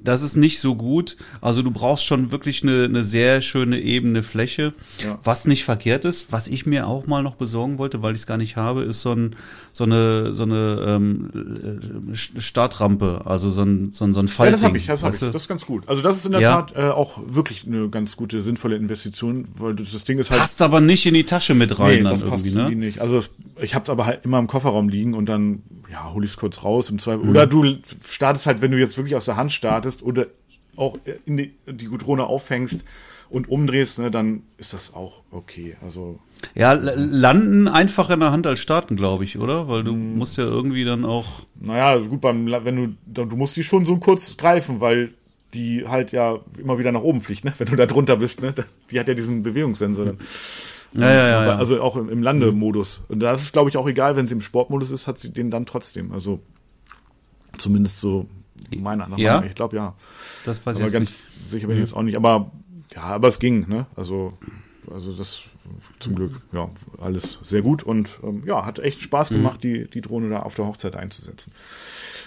[0.04, 1.16] Das ist nicht so gut.
[1.40, 5.18] Also du brauchst schon wirklich eine, eine sehr schöne ebene Fläche, ja.
[5.22, 6.32] was nicht verkehrt ist.
[6.32, 9.02] Was ich mir auch mal noch besorgen wollte, weil ich es gar nicht habe, ist
[9.02, 9.36] so, ein,
[9.72, 14.52] so eine so eine ähm, Startrampe, also so ein so ein, so ein Fallding.
[14.52, 15.20] Ja, das habe ich, das habe ich.
[15.20, 15.88] Das ist ganz gut.
[15.88, 16.62] Also das ist in der ja.
[16.62, 20.62] Tat äh, auch wirklich eine ganz gute sinnvolle Investition, weil das Ding ist halt passt
[20.62, 22.76] aber nicht in die Tasche mit rein nee, dann das irgendwie, passt ne?
[22.76, 23.00] nicht.
[23.00, 26.24] Also das, ich habe es aber halt immer im Kofferraum liegen und dann ja, hol
[26.24, 27.24] ich es kurz raus im Zweifel.
[27.24, 27.30] Mhm.
[27.30, 27.76] Oder du
[28.08, 30.28] startest halt, wenn du jetzt wirklich aus der Hand startest oder
[30.76, 32.84] auch in die, die Drohne aufhängst
[33.28, 35.76] und umdrehst, ne, dann ist das auch okay.
[35.82, 36.18] Also
[36.54, 39.68] ja, landen einfach in der Hand als starten, glaube ich, oder?
[39.68, 40.18] Weil du mhm.
[40.18, 41.46] musst ja irgendwie dann auch.
[41.58, 45.14] Naja, gut, beim, wenn du, du musst die schon so kurz greifen, weil
[45.54, 47.52] die halt ja immer wieder nach oben fliegt, ne?
[47.58, 48.54] Wenn du da drunter bist, ne?
[48.90, 50.18] Die hat ja diesen Bewegungssensor dann.
[50.94, 51.56] Ja, ja, ja, ja.
[51.56, 53.00] Also auch im, im Landemodus.
[53.08, 55.30] Und da ist es, glaube ich, auch egal, wenn sie im Sportmodus ist, hat sie
[55.30, 56.12] den dann trotzdem.
[56.12, 56.40] Also
[57.56, 58.26] zumindest so
[58.76, 59.42] meiner Meinung ja?
[59.44, 59.94] Ich glaube, ja.
[60.44, 61.50] Das weiß ich jetzt ganz nicht.
[61.50, 62.16] sicher bin ich jetzt auch nicht.
[62.16, 62.50] Aber
[62.94, 63.86] ja, aber es ging, ne?
[63.96, 64.32] Also,
[64.90, 65.44] also das
[66.00, 66.68] zum Glück, ja,
[67.00, 69.36] alles sehr gut und ähm, ja, hat echt Spaß mhm.
[69.36, 69.68] gemacht, mhm.
[69.68, 71.52] die, die Drohne da auf der Hochzeit einzusetzen.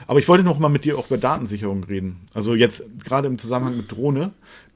[0.08, 2.22] Aber ich wollte noch mal mit dir auch über Datensicherung reden.
[2.34, 4.32] Also jetzt gerade im Zusammenhang mit Drohne,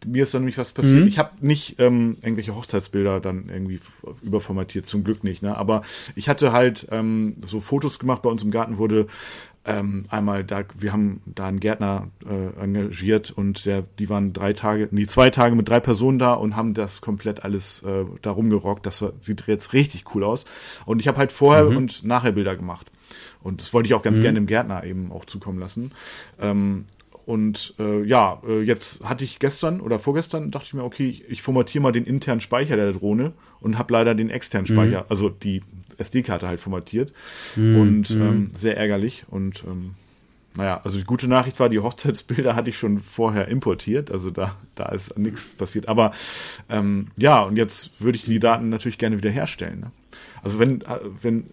[0.05, 1.01] mir ist dann nämlich was passiert.
[1.01, 1.07] Mhm.
[1.07, 3.79] Ich habe nicht ähm, irgendwelche Hochzeitsbilder dann irgendwie
[4.21, 5.41] überformatiert, zum Glück nicht.
[5.41, 5.57] Ne?
[5.57, 5.81] Aber
[6.15, 8.21] ich hatte halt ähm, so Fotos gemacht.
[8.21, 9.07] Bei uns im Garten wurde
[9.65, 14.53] ähm, einmal da, wir haben da einen Gärtner äh, engagiert und der, die waren drei
[14.53, 18.31] Tage, nee, zwei Tage mit drei Personen da und haben das komplett alles äh, da
[18.31, 18.85] rumgerockt.
[18.85, 20.45] Das sieht jetzt richtig cool aus.
[20.85, 21.77] Und ich habe halt vorher mhm.
[21.77, 22.91] und nachher Bilder gemacht.
[23.41, 24.23] Und das wollte ich auch ganz mhm.
[24.23, 25.91] gerne dem Gärtner eben auch zukommen lassen.
[26.39, 26.85] Ähm,
[27.25, 31.29] und äh, ja, äh, jetzt hatte ich gestern oder vorgestern, dachte ich mir, okay, ich,
[31.29, 34.73] ich formatiere mal den internen Speicher der Drohne und habe leider den externen mhm.
[34.73, 35.05] Speicher, mhm.
[35.09, 35.61] also die
[35.99, 37.13] SD-Karte halt formatiert.
[37.55, 37.79] Mhm.
[37.79, 38.21] Und mhm.
[38.21, 39.25] ähm, sehr ärgerlich.
[39.29, 39.95] Und ähm,
[40.55, 44.55] naja, also die gute Nachricht war, die Hochzeitsbilder hatte ich schon vorher importiert, also da,
[44.75, 45.87] da ist nichts passiert.
[45.87, 46.11] Aber
[46.69, 49.79] ähm, ja, und jetzt würde ich die Daten natürlich gerne wiederherstellen.
[49.79, 49.91] Ne?
[50.43, 51.45] Also wenn, äh, wenn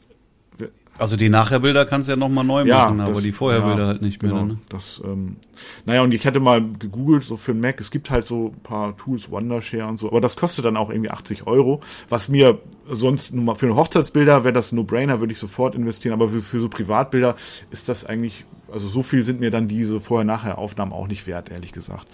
[0.98, 3.86] also die Nachherbilder kannst du ja nochmal neu ja, machen, das, aber die Vorherbilder ja,
[3.88, 4.32] halt nicht mehr.
[4.32, 4.58] Genau, ne?
[4.68, 5.36] das, ähm,
[5.84, 8.62] naja, und ich hätte mal gegoogelt, so für den Mac, es gibt halt so ein
[8.62, 12.58] paar Tools, Wondershare und so, aber das kostet dann auch irgendwie 80 Euro, was mir
[12.88, 16.40] sonst nur mal für eine Hochzeitsbilder wäre das No-Brainer, würde ich sofort investieren, aber für,
[16.40, 17.36] für so Privatbilder
[17.70, 21.72] ist das eigentlich, also so viel sind mir dann diese Vorher-Nachher-Aufnahmen auch nicht wert, ehrlich
[21.72, 22.06] gesagt.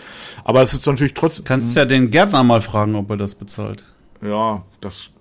[0.44, 1.44] Aber es ist natürlich trotzdem...
[1.44, 3.84] Kannst ja den Gärtner mal fragen, ob er das bezahlt.
[4.22, 5.11] Ja, das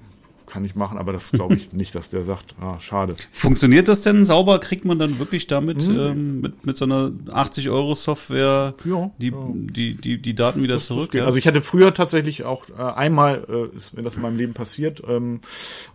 [0.51, 3.15] kann ich machen, aber das glaube ich nicht, dass der sagt, ah, schade.
[3.31, 4.59] Funktioniert das denn sauber?
[4.59, 5.99] Kriegt man dann wirklich damit mhm.
[5.99, 9.47] ähm, mit, mit so einer 80 Euro Software ja, die, ja.
[9.51, 11.11] Die, die, die Daten wieder das, zurück?
[11.11, 11.25] Das ja?
[11.25, 14.53] Also ich hatte früher tatsächlich auch äh, einmal äh, ist mir das in meinem Leben
[14.53, 15.39] passiert ähm,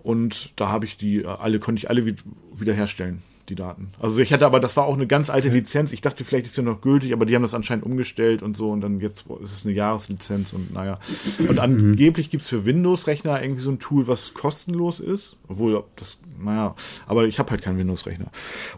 [0.03, 3.91] und da habe ich die äh, alle, konnte ich alle wieder herstellen die Daten.
[4.01, 5.59] Also ich hatte aber, das war auch eine ganz alte okay.
[5.59, 5.93] Lizenz.
[5.93, 8.71] Ich dachte, vielleicht ist sie noch gültig, aber die haben das anscheinend umgestellt und so
[8.71, 10.99] und dann jetzt ist es eine Jahreslizenz und naja.
[11.39, 11.59] Und mhm.
[11.59, 15.37] angeblich gibt's für Windows-Rechner irgendwie so ein Tool, was kostenlos ist.
[15.49, 16.75] Obwohl, das, naja,
[17.07, 18.27] aber ich habe halt keinen Windows-Rechner.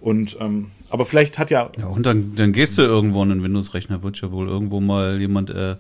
[0.01, 1.71] Und ähm, aber vielleicht hat ja.
[1.79, 5.21] Ja, und dann, dann gehst du irgendwo an einen Windows-Rechner, wird ja wohl irgendwo mal
[5.21, 5.77] jemand äh,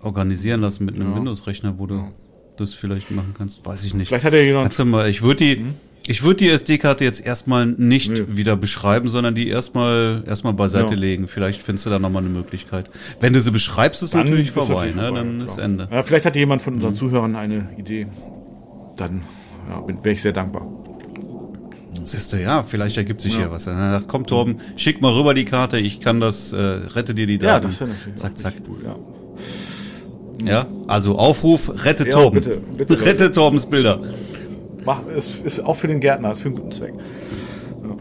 [0.00, 1.16] organisieren lassen mit einem ja.
[1.16, 2.12] Windows-Rechner, wo du ja.
[2.56, 3.64] das vielleicht machen kannst.
[3.66, 4.08] Weiß ich nicht.
[4.08, 4.64] Vielleicht hat er jemand.
[4.64, 5.56] Kannst du mal, ich würde die.
[5.56, 5.74] Mhm
[6.08, 8.24] ich würde die SD-Karte jetzt erstmal nicht nee.
[8.28, 11.00] wieder beschreiben, sondern die erstmal erstmal beiseite ja.
[11.00, 11.28] legen.
[11.28, 12.90] Vielleicht findest du da nochmal eine Möglichkeit.
[13.20, 15.12] Wenn du sie beschreibst, ist dann natürlich vorbei, natürlich ne?
[15.12, 15.86] dann ist Ende.
[15.90, 16.96] Ja, vielleicht hat jemand von unseren mhm.
[16.96, 18.06] Zuhörern eine Idee.
[18.96, 19.22] Dann
[19.68, 20.66] ja, wäre ich sehr dankbar.
[22.04, 23.40] Siehst du, ja, vielleicht ergibt sich ja.
[23.40, 23.66] hier was.
[23.66, 27.36] Dann komm, Torben, schick mal rüber die Karte, ich kann das, äh, rette dir die
[27.36, 27.66] Daten.
[27.66, 28.54] Ja, das wäre natürlich zack, zack.
[28.66, 28.78] Cool,
[30.42, 30.50] ja.
[30.50, 32.40] ja, also Aufruf, rette ja, Torben.
[32.40, 34.00] Bitte, bitte, rette Torbens Bilder.
[34.88, 36.94] Mach, ist, ist auch für den Gärtner, ist für einen guten Zweck.
[36.94, 37.94] Ja.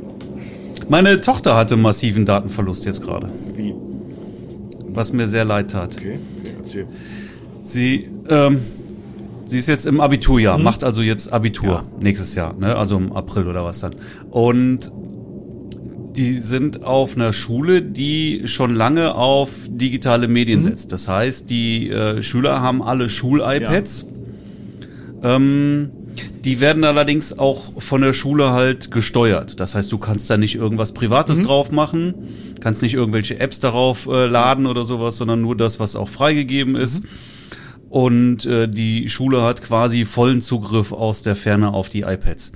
[0.88, 3.30] Meine Tochter hatte massiven Datenverlust jetzt gerade.
[3.58, 3.76] Wie?
[4.94, 5.98] Was mir sehr leid tat.
[5.98, 6.18] Okay,
[6.58, 6.88] erzähl.
[7.62, 8.62] Sie, ähm,
[9.48, 10.64] sie ist jetzt im Abiturjahr, hm.
[10.64, 11.84] macht also jetzt Abitur ja.
[12.02, 12.78] nächstes Jahr, ne?
[12.78, 13.92] also im April oder was dann.
[14.32, 14.90] Und
[16.16, 20.64] die sind auf einer Schule, die schon lange auf digitale Medien mhm.
[20.64, 20.94] setzt.
[20.94, 24.08] Das heißt, die äh, Schüler haben alle Schul-iPads.
[25.22, 25.36] Ja.
[25.36, 25.92] Ähm,
[26.44, 29.60] Die werden allerdings auch von der Schule halt gesteuert.
[29.60, 31.44] Das heißt, du kannst da nicht irgendwas Privates mhm.
[31.44, 32.14] drauf machen,
[32.60, 36.76] kannst nicht irgendwelche Apps darauf äh, laden oder sowas, sondern nur das, was auch freigegeben
[36.76, 37.04] ist.
[37.04, 37.10] Mhm.
[37.90, 42.52] Und äh, die Schule hat quasi vollen Zugriff aus der Ferne auf die iPads.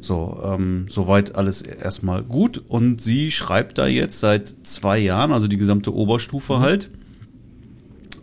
[0.00, 2.62] So, ähm, soweit alles erstmal gut.
[2.66, 6.60] Und sie schreibt da jetzt seit zwei Jahren, also die gesamte Oberstufe mhm.
[6.60, 6.90] halt,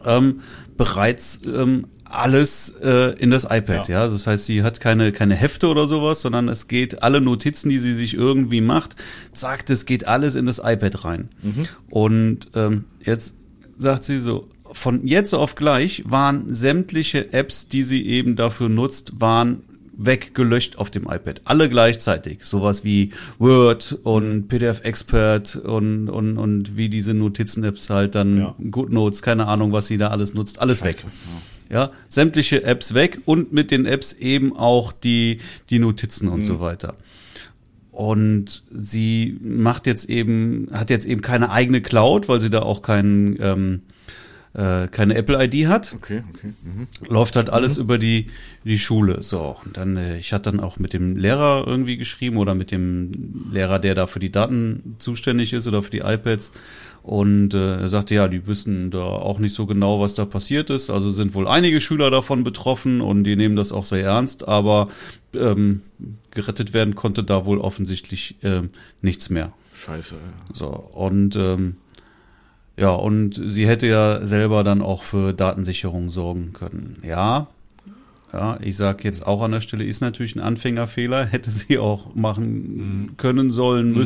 [0.05, 0.41] ähm,
[0.77, 4.05] bereits ähm, alles äh, in das iPad, ja.
[4.05, 4.07] ja.
[4.07, 7.79] Das heißt, sie hat keine keine Hefte oder sowas, sondern es geht alle Notizen, die
[7.79, 8.95] sie sich irgendwie macht,
[9.33, 11.29] sagt, es geht alles in das iPad rein.
[11.41, 11.67] Mhm.
[11.89, 13.35] Und ähm, jetzt
[13.77, 19.19] sagt sie so, von jetzt auf gleich waren sämtliche Apps, die sie eben dafür nutzt,
[19.19, 19.61] waren
[19.99, 21.41] weggelöscht auf dem iPad.
[21.43, 22.43] Alle gleichzeitig.
[22.43, 28.55] Sowas wie Word und PDF Expert und, und, und wie diese Notizen-Apps halt dann ja.
[28.71, 31.03] GoodNotes, keine Ahnung, was sie da alles nutzt, alles Scheiße, weg.
[31.03, 31.41] Ja.
[31.69, 31.91] Ja.
[32.07, 36.43] sämtliche Apps weg und mit den Apps eben auch die, die Notizen und mhm.
[36.43, 36.95] so weiter.
[37.91, 42.81] Und sie macht jetzt eben, hat jetzt eben keine eigene Cloud, weil sie da auch
[42.81, 43.81] keinen, ähm,
[44.53, 45.93] äh, keine Apple-ID hat.
[45.93, 46.53] Okay, okay.
[46.63, 46.87] Mhm.
[47.09, 47.83] Läuft halt alles mhm.
[47.83, 48.27] über die,
[48.63, 49.21] die Schule.
[49.21, 52.71] So, und dann, äh, ich hatte dann auch mit dem Lehrer irgendwie geschrieben oder mit
[52.71, 56.53] dem Lehrer, der da für die Daten zuständig ist oder für die iPads.
[57.09, 60.69] Und äh, er sagte, ja, die wissen da auch nicht so genau, was da passiert
[60.69, 60.91] ist.
[60.91, 64.89] Also sind wohl einige Schüler davon betroffen und die nehmen das auch sehr ernst, aber
[65.33, 65.81] ähm,
[66.29, 68.61] gerettet werden konnte da wohl offensichtlich äh,
[69.01, 69.53] nichts mehr.
[69.83, 70.53] Scheiße, ja.
[70.53, 71.77] So, und ähm,
[72.77, 76.97] ja, und sie hätte ja selber dann auch für Datensicherung sorgen können.
[77.03, 77.47] Ja,
[78.31, 82.13] ja, ich sage jetzt auch an der Stelle, ist natürlich ein Anfängerfehler, hätte sie auch
[82.13, 83.17] machen mhm.
[83.17, 83.97] können, sollen, mhm.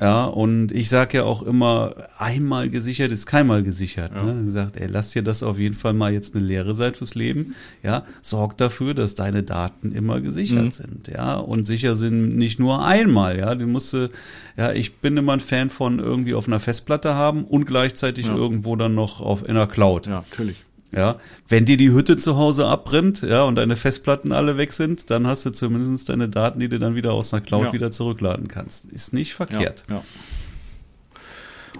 [0.00, 4.12] Ja, und ich sage ja auch immer, einmal gesichert ist keinmal gesichert.
[4.14, 4.22] Ja.
[4.24, 4.44] Ne?
[4.44, 7.54] Gesagt, ey, lass dir das auf jeden Fall mal jetzt eine Lehre sein fürs Leben.
[7.82, 10.70] Ja, sorg dafür, dass deine Daten immer gesichert mhm.
[10.70, 11.08] sind.
[11.08, 13.38] Ja, und sicher sind nicht nur einmal.
[13.38, 13.96] Ja, du musst,
[14.56, 18.34] ja, ich bin immer ein Fan von irgendwie auf einer Festplatte haben und gleichzeitig ja.
[18.34, 20.06] irgendwo dann noch auf in der Cloud.
[20.06, 20.56] Ja, natürlich.
[20.92, 21.16] Ja,
[21.48, 25.26] wenn dir die Hütte zu Hause abbrennt, ja, und deine Festplatten alle weg sind, dann
[25.26, 27.72] hast du zumindest deine Daten, die du dann wieder aus einer Cloud ja.
[27.72, 28.86] wieder zurückladen kannst.
[28.86, 29.84] Ist nicht verkehrt.
[29.88, 30.02] Ja,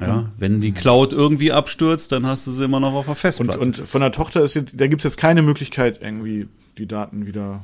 [0.01, 0.07] ja.
[0.07, 3.61] ja, wenn die Cloud irgendwie abstürzt, dann hast du sie immer noch auf der Festplatte.
[3.61, 6.87] Und, und von der Tochter ist jetzt, da gibt es jetzt keine Möglichkeit, irgendwie die
[6.87, 7.63] Daten wieder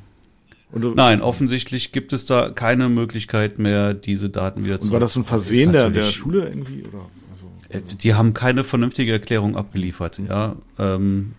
[0.74, 4.86] Nein, offensichtlich gibt es da keine Möglichkeit mehr, diese Daten wieder zu.
[4.86, 6.82] Und war das ein Versehen der, der Schule irgendwie?
[6.82, 7.10] Oder?
[7.72, 10.56] Äh, die haben keine vernünftige Erklärung abgeliefert, ja.
[10.78, 11.34] Ähm,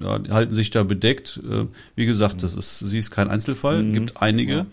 [0.00, 1.40] ja, die halten sich da bedeckt.
[1.48, 3.82] Äh, wie gesagt, das ist, sie ist kein Einzelfall.
[3.82, 3.92] Mhm.
[3.92, 4.66] Gibt einige,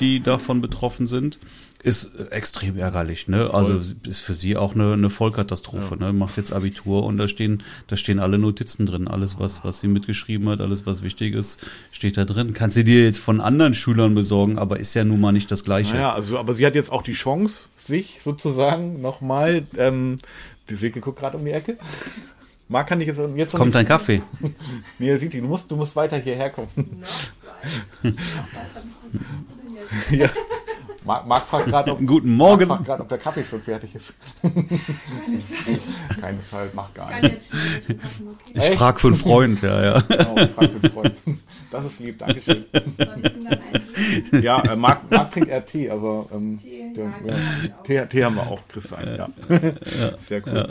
[0.00, 1.38] die davon betroffen sind
[1.86, 3.54] ist extrem ärgerlich, ne?
[3.54, 6.06] Also ist für sie auch eine, eine Vollkatastrophe, ja.
[6.06, 6.12] ne?
[6.12, 9.86] Macht jetzt Abitur und da stehen, da stehen alle Notizen drin, alles was, was sie
[9.86, 12.54] mitgeschrieben hat, alles was wichtig ist, steht da drin.
[12.54, 15.62] Kann sie dir jetzt von anderen Schülern besorgen, aber ist ja nun mal nicht das
[15.62, 15.90] Gleiche.
[15.90, 20.18] Ja, naja, also, aber sie hat jetzt auch die Chance, sich sozusagen nochmal, ähm,
[20.68, 21.78] die Silke guckt gerade um die Ecke.
[22.68, 24.22] Marc kann ich jetzt, jetzt Kommt dein Kaffee?
[24.98, 26.68] nee, sieht die, du musst, du musst weiter hierher kommen.
[30.10, 30.28] ja.
[31.06, 32.68] Marc, Marc fragt gerade, ob, Guten Morgen.
[32.68, 34.12] Marc grad, ob der Kaffee schon fertig ist.
[34.42, 34.58] Keine
[35.46, 36.20] Zeit.
[36.20, 37.50] Keine Zeit, macht gar nichts.
[38.52, 40.00] Ich frage für einen Freund, ja, ja.
[40.00, 41.14] Genau, ich frag für einen Freund.
[41.70, 42.64] Das ist lieb, Dankeschön.
[44.42, 47.34] ja, äh, Marc, Marc trinkt eher Tee, aber ähm, Tee, der, ja,
[47.84, 49.28] Tee, Tee, haben wir auch, du einen, ja.
[50.20, 50.68] Sehr cool.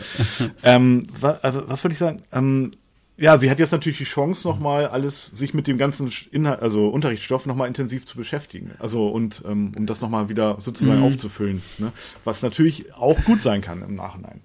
[0.63, 2.17] Ähm, was, also, was würde ich sagen?
[2.33, 2.71] Ähm,
[3.17, 6.89] ja, sie hat jetzt natürlich die Chance, nochmal alles, sich mit dem ganzen Inhalt, also
[6.89, 8.71] Unterrichtsstoff nochmal intensiv zu beschäftigen.
[8.79, 11.05] Also und ähm, um das nochmal wieder sozusagen mhm.
[11.05, 11.61] aufzufüllen.
[11.77, 11.93] Ne?
[12.25, 14.41] Was natürlich auch gut sein kann im Nachhinein.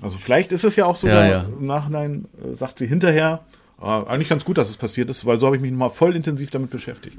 [0.00, 1.46] Also vielleicht ist es ja auch sogar ja, ja.
[1.58, 3.44] im Nachhinein, äh, sagt sie hinterher,
[3.80, 6.16] äh, eigentlich ganz gut, dass es passiert ist, weil so habe ich mich nochmal voll
[6.16, 7.18] intensiv damit beschäftigt.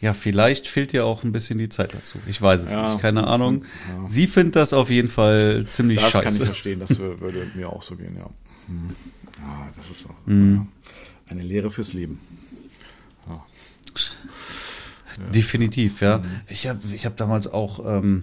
[0.00, 2.18] Ja, vielleicht fehlt ihr auch ein bisschen die Zeit dazu.
[2.26, 2.90] Ich weiß es ja.
[2.94, 3.66] nicht, keine Ahnung.
[4.08, 6.24] Sie findet das auf jeden Fall ziemlich das scheiße.
[6.24, 8.30] Das kann ich verstehen, das würde mir auch so gehen, ja.
[8.70, 8.94] Hm.
[9.44, 10.68] Ja, das ist auch mhm.
[11.28, 12.20] eine Lehre fürs Leben.
[13.28, 13.44] Ja.
[15.34, 16.18] Definitiv, ja.
[16.18, 16.24] Mhm.
[16.48, 18.22] Ich habe ich hab damals auch ähm,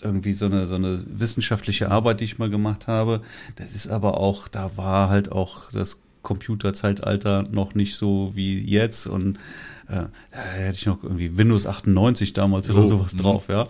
[0.00, 3.22] irgendwie so eine, so eine wissenschaftliche Arbeit, die ich mal gemacht habe.
[3.56, 9.06] Das ist aber auch, da war halt auch das Computerzeitalter noch nicht so wie jetzt
[9.06, 9.36] und
[9.88, 13.22] äh, da hätte ich noch irgendwie Windows 98 damals oder oh, sowas mh.
[13.22, 13.68] drauf, ja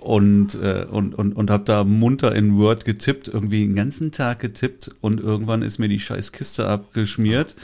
[0.00, 4.40] und, äh, und, und, und habe da munter in Word getippt, irgendwie den ganzen Tag
[4.40, 7.54] getippt und irgendwann ist mir die scheiß Kiste abgeschmiert.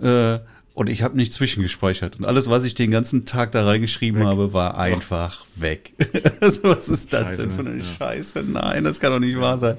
[0.00, 0.38] Äh,
[0.72, 2.18] und ich habe nicht zwischengespeichert.
[2.18, 4.26] Und alles, was ich den ganzen Tag da reingeschrieben weg.
[4.28, 5.60] habe, war einfach oh.
[5.60, 5.92] weg.
[6.40, 7.84] also, was ist das Scheiße, denn für eine ja.
[7.84, 8.44] Scheiße?
[8.44, 9.76] Nein, das kann doch nicht wahr sein.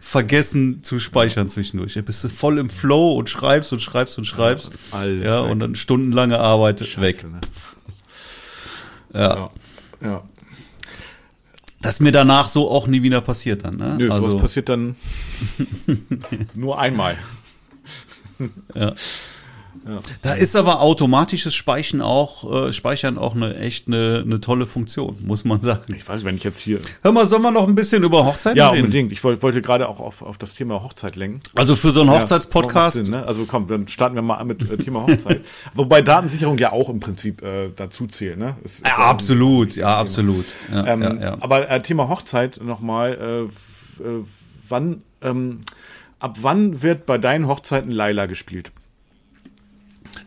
[0.00, 1.94] Vergessen zu speichern zwischendurch.
[1.94, 4.72] Da bist du voll im Flow und schreibst und schreibst und schreibst.
[4.92, 7.24] Ja, alles ja und dann stundenlange Arbeit Scheiße, weg.
[7.24, 7.40] Ne?
[9.12, 9.20] Ja.
[9.20, 9.46] ja.
[10.02, 10.22] ja.
[11.82, 13.96] Das mir danach so auch nie wieder passiert dann, ne?
[13.98, 14.96] Nö, also, passiert dann
[16.54, 17.16] nur einmal.
[18.74, 18.94] ja.
[19.86, 20.00] Ja.
[20.22, 25.16] Da ist aber automatisches Speichern auch, äh, Speichern auch eine echt eine, eine tolle Funktion,
[25.20, 25.94] muss man sagen.
[25.94, 26.80] Ich weiß, wenn ich jetzt hier.
[27.02, 28.76] Hör mal, sollen wir noch ein bisschen über Hochzeit ja, reden?
[28.76, 29.12] Ja, unbedingt.
[29.12, 31.40] Ich wollte, wollte gerade auch auf, auf das Thema Hochzeit lenken.
[31.54, 33.08] Also für so einen Hochzeitspodcast.
[33.08, 33.26] Ja, ne?
[33.26, 35.40] Also komm, dann starten wir mal mit äh, Thema Hochzeit.
[35.74, 38.56] Wobei Datensicherung ja auch im Prinzip äh, dazu zählt, ne?
[38.64, 40.46] Ist, ist ja, absolut, ja, absolut.
[40.70, 41.20] Ja, ähm.
[41.40, 43.48] Aber äh, Thema Hochzeit nochmal,
[44.00, 44.24] äh, äh,
[44.68, 45.60] wann, ähm,
[46.18, 48.72] ab wann wird bei deinen Hochzeiten Laila gespielt?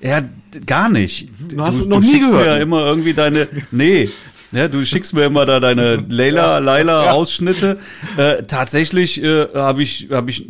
[0.01, 0.21] Ja,
[0.65, 1.29] gar nicht.
[1.49, 2.45] Du, hast du noch du nie gehört.
[2.45, 4.09] Mir ja immer irgendwie deine, nee,
[4.53, 7.79] ja, du schickst mir immer da deine Leila, Leila Ausschnitte.
[8.17, 10.45] Äh, tatsächlich äh, habe ich, habe ich,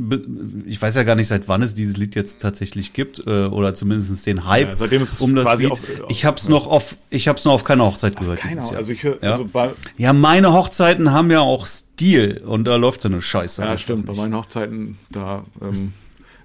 [0.66, 3.74] ich weiß ja gar nicht, seit wann es dieses Lied jetzt tatsächlich gibt äh, oder
[3.74, 5.72] zumindest den Hype ja, seitdem es um das Lied.
[5.72, 6.50] Auf, ich habe es ja.
[6.50, 8.40] noch auf, ich habe es noch auf keiner Hochzeit gehört.
[8.40, 9.34] Keine, also ich höre, ja?
[9.34, 9.50] Also
[9.98, 13.62] ja, meine Hochzeiten haben ja auch Stil und da läuft so eine Scheiße.
[13.62, 14.06] Ja, stimmt.
[14.06, 15.46] Bei meinen Hochzeiten da.
[15.62, 15.94] Ähm,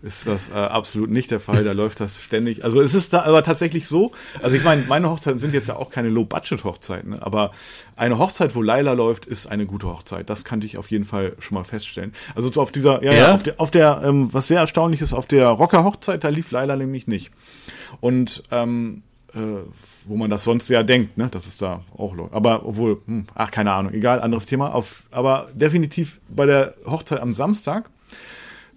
[0.02, 1.64] ist das äh, absolut nicht der Fall.
[1.64, 2.64] Da läuft das ständig.
[2.64, 4.12] Also es ist da aber tatsächlich so.
[4.42, 7.18] Also ich meine, meine Hochzeiten sind jetzt ja auch keine Low-Budget-Hochzeiten, ne?
[7.20, 7.52] aber
[7.96, 10.30] eine Hochzeit, wo Laila läuft, ist eine gute Hochzeit.
[10.30, 12.12] Das kannte ich auf jeden Fall schon mal feststellen.
[12.34, 15.00] Also so auf dieser, ja, ja, ja auf der, auf der ähm, was sehr erstaunlich
[15.00, 17.30] ist, auf der Rocker-Hochzeit, da lief Laila nämlich nicht.
[18.00, 19.02] Und ähm,
[19.34, 19.38] äh,
[20.04, 22.32] wo man das sonst ja denkt, ne, dass es da auch läuft.
[22.32, 24.74] Aber obwohl, hm, ach, keine Ahnung, egal, anderes Thema.
[24.74, 27.90] Auf, aber definitiv bei der Hochzeit am Samstag,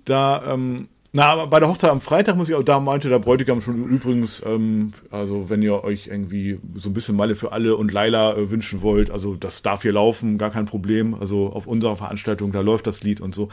[0.03, 3.19] da ähm, na, aber bei der Hochzeit am Freitag muss ich auch, da meinte der
[3.19, 7.75] Bräutigam schon übrigens, ähm, also wenn ihr euch irgendwie so ein bisschen Malle für alle
[7.75, 11.13] und Laila äh, wünschen wollt, also das darf hier laufen, gar kein Problem.
[11.13, 13.49] Also auf unserer Veranstaltung, da läuft das Lied und so.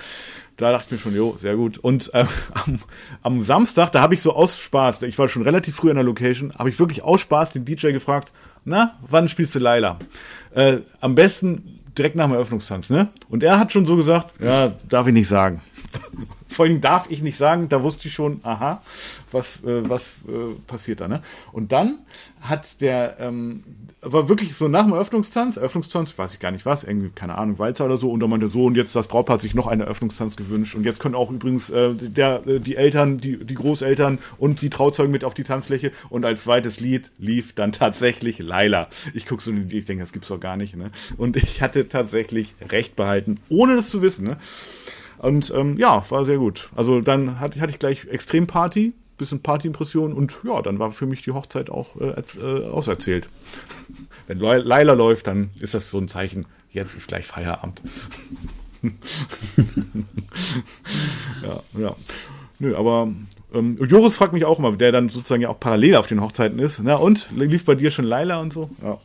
[0.56, 1.78] Da dachte ich mir schon, jo, sehr gut.
[1.78, 2.78] Und äh, am,
[3.22, 6.04] am Samstag, da habe ich so aus Spaß, ich war schon relativ früh in der
[6.04, 8.30] Location, habe ich wirklich aus Spaß den DJ gefragt,
[8.64, 9.98] na, wann spielst du Laila?
[10.54, 13.08] Äh, am besten direkt nach dem Eröffnungstanz, ne?
[13.28, 15.60] Und er hat schon so gesagt, ja, darf ich nicht sagen.
[16.48, 18.82] Vor allem darf ich nicht sagen, da wusste ich schon, aha,
[19.30, 21.22] was, äh, was äh, passiert da, ne?
[21.52, 21.98] Und dann
[22.40, 23.64] hat der, ähm,
[24.00, 27.58] war wirklich so nach dem Eröffnungstanz, Eröffnungstanz, weiß ich gar nicht was, irgendwie, keine Ahnung,
[27.58, 29.82] Walzer oder so, und dann meinte so, und jetzt das Brautpaar hat sich noch einen
[29.82, 34.18] Eröffnungstanz gewünscht, und jetzt können auch übrigens äh, der, äh, die Eltern, die, die Großeltern
[34.38, 38.88] und die Trauzeugen mit auf die Tanzfläche, und als zweites Lied lief dann tatsächlich Laila.
[39.14, 40.90] Ich gucke so, ich denke, das gibt's doch gar nicht, ne?
[41.16, 44.38] Und ich hatte tatsächlich recht behalten, ohne das zu wissen, ne?
[45.18, 46.70] Und ähm, ja, war sehr gut.
[46.76, 51.22] Also dann hatte, hatte ich gleich Extremparty, bisschen Partyimpression und ja, dann war für mich
[51.22, 53.28] die Hochzeit auch äh, äh, auserzählt.
[54.26, 57.82] Wenn Leila läuft, dann ist das so ein Zeichen, jetzt ist gleich Feierabend.
[61.42, 61.96] ja, ja.
[62.60, 63.08] Nö, aber
[63.54, 66.58] ähm, Joris fragt mich auch immer, der dann sozusagen ja auch parallel auf den Hochzeiten
[66.58, 66.80] ist.
[66.82, 68.70] Na und, lief bei dir schon Laila und so?
[68.82, 68.98] Ja.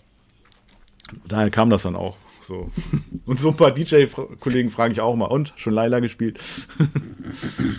[1.27, 2.17] Daher kam das dann auch.
[2.43, 2.71] So.
[3.25, 5.25] Und so ein paar DJ-Kollegen frage ich auch mal.
[5.27, 5.53] Und?
[5.55, 6.39] Schon Laila gespielt?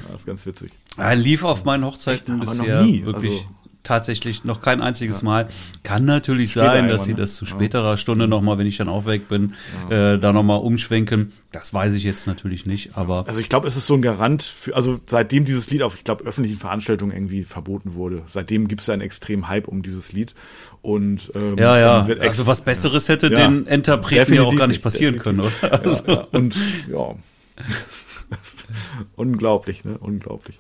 [0.09, 0.73] das ist ganz witzig.
[0.97, 3.05] Er lief auf meinen Hochzeiten Echt, bisher nie.
[3.05, 5.25] wirklich also, tatsächlich noch kein einziges ja.
[5.27, 5.49] Mal.
[5.83, 7.19] Kann natürlich Später sein, dass sie ne?
[7.19, 7.97] das zu späterer ja.
[7.97, 9.55] Stunde nochmal, wenn ich dann auch weg bin,
[9.91, 10.15] ja.
[10.15, 11.33] äh, da nochmal umschwenken.
[11.53, 13.29] Das weiß ich jetzt natürlich nicht, aber.
[13.29, 16.03] Also ich glaube, es ist so ein Garant für, also seitdem dieses Lied auf, ich
[16.03, 20.35] glaube, öffentlichen Veranstaltungen irgendwie verboten wurde, seitdem gibt es einen extremen Hype um dieses Lied.
[20.83, 22.07] Und ähm, ja, ja.
[22.21, 25.53] Also was Besseres hätte ja, den Interpreten ja auch gar nicht passieren können, oder?
[25.63, 26.03] Also.
[26.07, 26.57] Ja, und
[26.91, 27.15] ja.
[29.17, 29.97] Unglaublich, ne?
[29.99, 30.59] Unglaublich.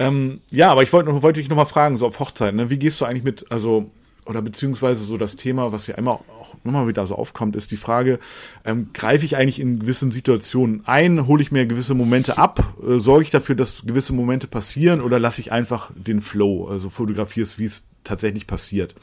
[0.00, 2.70] Ähm, ja, aber ich wollte noch, wollte dich noch mal fragen, so auf Hochzeiten, ne?
[2.70, 3.90] Wie gehst du eigentlich mit, also
[4.24, 7.76] oder beziehungsweise so das Thema, was ja immer auch immer wieder so aufkommt, ist die
[7.76, 8.18] Frage,
[8.64, 12.98] ähm, greife ich eigentlich in gewissen Situationen ein, hole ich mir gewisse Momente ab, äh,
[12.98, 17.58] sorge ich dafür, dass gewisse Momente passieren oder lasse ich einfach den Flow, also fotografierst,
[17.58, 18.94] wie es tatsächlich passiert.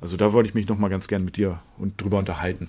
[0.00, 2.68] Also da wollte ich mich noch mal ganz gern mit dir und drüber unterhalten.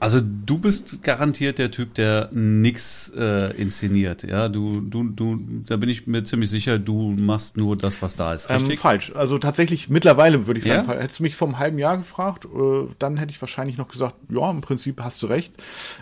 [0.00, 4.48] Also du bist garantiert der Typ, der nix äh, inszeniert, ja.
[4.48, 8.34] Du, du, du, da bin ich mir ziemlich sicher, du machst nur das, was da
[8.34, 8.50] ist.
[8.50, 8.72] Ähm, richtig?
[8.72, 9.12] Ähm, falsch.
[9.14, 10.98] Also tatsächlich mittlerweile würde ich sagen, ja?
[10.98, 14.16] hättest du mich vor einem halben Jahr gefragt, äh, dann hätte ich wahrscheinlich noch gesagt,
[14.28, 15.54] ja, im Prinzip hast du recht.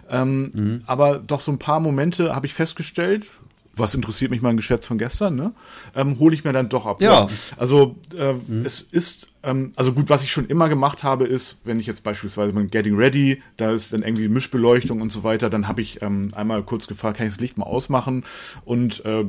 [0.09, 0.83] Ähm, mhm.
[0.87, 3.27] Aber doch so ein paar Momente habe ich festgestellt,
[3.75, 5.53] was interessiert mich mein Geschätz von gestern, ne?
[5.95, 7.01] Ähm, hole ich mir dann doch ab.
[7.01, 7.29] Ja.
[7.57, 8.65] Also äh, mhm.
[8.65, 12.03] es ist, ähm, also gut, was ich schon immer gemacht habe, ist, wenn ich jetzt
[12.03, 16.03] beispielsweise beim Getting Ready, da ist dann irgendwie Mischbeleuchtung und so weiter, dann habe ich
[16.03, 18.25] ähm, einmal kurz gefragt, kann ich das Licht mal ausmachen
[18.65, 19.25] und äh,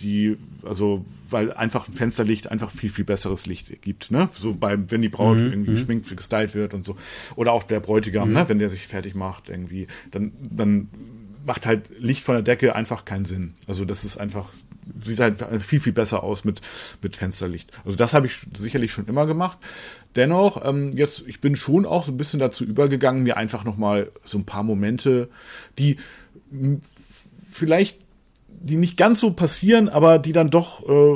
[0.00, 4.28] die, also, weil einfach ein Fensterlicht einfach viel, viel besseres Licht gibt, ne?
[4.34, 5.52] So beim, wenn die Braut mhm.
[5.52, 5.74] irgendwie mhm.
[5.76, 6.96] geschminkt, gestylt wird und so.
[7.36, 8.34] Oder auch der Bräutigam, mhm.
[8.34, 8.48] ne?
[8.48, 10.88] Wenn der sich fertig macht, irgendwie, dann, dann
[11.44, 13.54] macht halt Licht von der Decke einfach keinen Sinn.
[13.66, 14.48] Also das ist einfach,
[15.02, 16.60] sieht halt viel, viel besser aus mit,
[17.02, 17.70] mit Fensterlicht.
[17.84, 19.58] Also das habe ich sicherlich schon immer gemacht.
[20.16, 24.10] Dennoch, ähm, jetzt, ich bin schon auch so ein bisschen dazu übergegangen, mir einfach nochmal
[24.24, 25.28] so ein paar Momente,
[25.78, 25.98] die
[27.50, 27.98] vielleicht,
[28.48, 31.14] die nicht ganz so passieren, aber die dann doch, äh,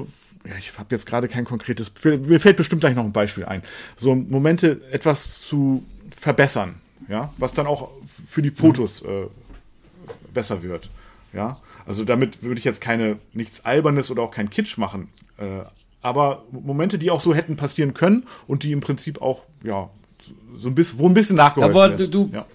[0.49, 3.62] ja, ich habe jetzt gerade kein konkretes, mir fällt bestimmt gleich noch ein Beispiel ein.
[3.97, 5.85] So Momente etwas zu
[6.16, 6.76] verbessern,
[7.09, 9.26] ja, was dann auch für die Fotos äh,
[10.35, 10.91] besser wird.
[11.33, 15.09] Ja, also damit würde ich jetzt keine nichts Albernes oder auch kein Kitsch machen.
[15.37, 15.64] Äh,
[16.01, 19.91] aber Momente, die auch so hätten passieren können und die im Prinzip auch, ja,
[20.57, 22.47] so ein bisschen, wo ein bisschen nachgeholfen Aber du, ja.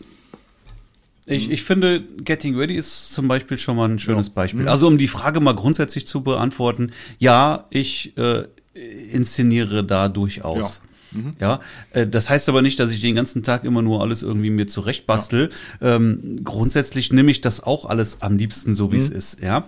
[1.25, 4.33] Ich, ich finde, Getting Ready ist zum Beispiel schon mal ein schönes ja.
[4.33, 4.63] Beispiel.
[4.63, 4.67] Mhm.
[4.67, 8.43] Also um die Frage mal grundsätzlich zu beantworten, ja, ich äh,
[9.11, 10.81] inszeniere da durchaus.
[11.13, 11.21] Ja.
[11.21, 11.33] Mhm.
[11.39, 11.59] Ja,
[11.91, 14.67] äh, das heißt aber nicht, dass ich den ganzen Tag immer nur alles irgendwie mir
[14.67, 15.49] zurechtbastel.
[15.81, 15.95] Ja.
[15.95, 19.15] Ähm, grundsätzlich nehme ich das auch alles am liebsten so, wie es mhm.
[19.15, 19.67] ist, ja.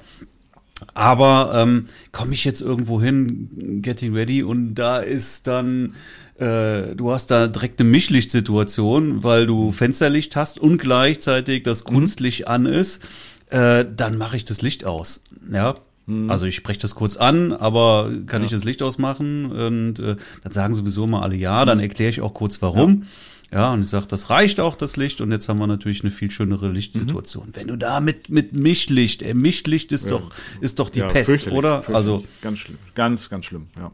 [0.93, 5.93] Aber ähm, komme ich jetzt irgendwo hin, getting ready, und da ist dann,
[6.37, 11.87] äh, du hast da direkt eine Mischlichtsituation, weil du Fensterlicht hast und gleichzeitig das mhm.
[11.87, 12.47] Kunstlicht mhm.
[12.47, 13.01] an ist,
[13.49, 15.21] äh, dann mache ich das Licht aus.
[15.49, 15.75] Ja,
[16.07, 16.29] hm.
[16.29, 18.45] Also ich spreche das kurz an, aber kann ja.
[18.45, 19.51] ich das Licht ausmachen?
[19.51, 21.83] Und äh, dann sagen sowieso mal alle ja, dann hm.
[21.83, 23.05] erkläre ich auch kurz warum.
[23.51, 23.59] Ja.
[23.59, 26.11] ja und ich sage, das reicht auch, das Licht, und jetzt haben wir natürlich eine
[26.11, 27.47] viel schönere Lichtsituation.
[27.47, 27.55] Mhm.
[27.55, 30.11] Wenn du da mit, mit Mischlicht, äh, Mischlicht ist ja.
[30.11, 30.31] doch,
[30.61, 31.83] ist doch die ja, Pest, oder?
[31.91, 33.91] Also ganz schlimm, ganz, ganz schlimm, ja.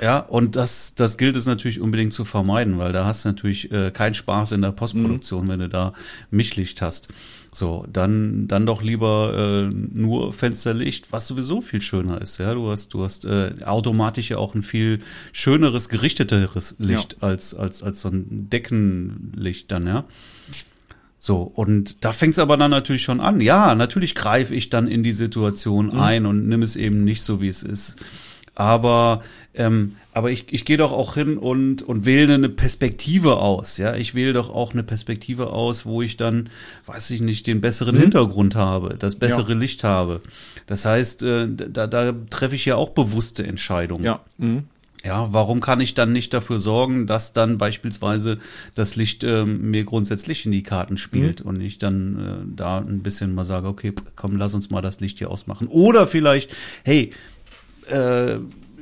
[0.00, 3.70] Ja, und das, das gilt es natürlich unbedingt zu vermeiden, weil da hast du natürlich
[3.70, 5.50] äh, keinen Spaß in der Postproduktion, mhm.
[5.50, 5.92] wenn du da
[6.30, 7.08] Mischlicht hast.
[7.56, 12.38] So, dann, dann doch lieber äh, nur Fensterlicht, was sowieso viel schöner ist.
[12.38, 14.98] Ja, du hast, du hast äh, automatisch ja auch ein viel
[15.30, 17.28] schöneres, gerichteteres Licht ja.
[17.28, 20.04] als, als, als so ein Deckenlicht dann, ja.
[21.20, 23.40] So, und da fängt es aber dann natürlich schon an.
[23.40, 26.00] Ja, natürlich greife ich dann in die Situation mhm.
[26.00, 27.96] ein und nimm es eben nicht so, wie es ist.
[28.54, 29.22] Aber
[29.54, 33.76] ähm, aber ich, ich gehe doch auch hin und, und wähle eine Perspektive aus.
[33.78, 36.50] Ja, ich wähle doch auch eine Perspektive aus, wo ich dann,
[36.86, 38.02] weiß ich nicht, den besseren mhm.
[38.02, 39.58] Hintergrund habe, das bessere ja.
[39.58, 40.20] Licht habe.
[40.66, 44.04] Das heißt, äh, da, da treffe ich ja auch bewusste Entscheidungen.
[44.04, 44.20] Ja.
[44.38, 44.64] Mhm.
[45.04, 48.38] Ja, warum kann ich dann nicht dafür sorgen, dass dann beispielsweise
[48.74, 51.50] das Licht ähm, mir grundsätzlich in die Karten spielt mhm.
[51.50, 55.00] und ich dann äh, da ein bisschen mal sage, okay, komm, lass uns mal das
[55.00, 55.68] Licht hier ausmachen.
[55.68, 56.50] Oder vielleicht,
[56.84, 57.10] hey,
[57.88, 58.38] äh,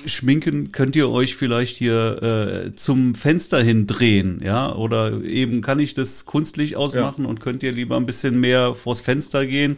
[0.06, 4.74] schminken könnt ihr euch vielleicht hier äh, zum Fenster hin drehen, ja?
[4.74, 7.30] Oder eben kann ich das kunstlich ausmachen ja.
[7.30, 9.76] und könnt ihr lieber ein bisschen mehr vors Fenster gehen?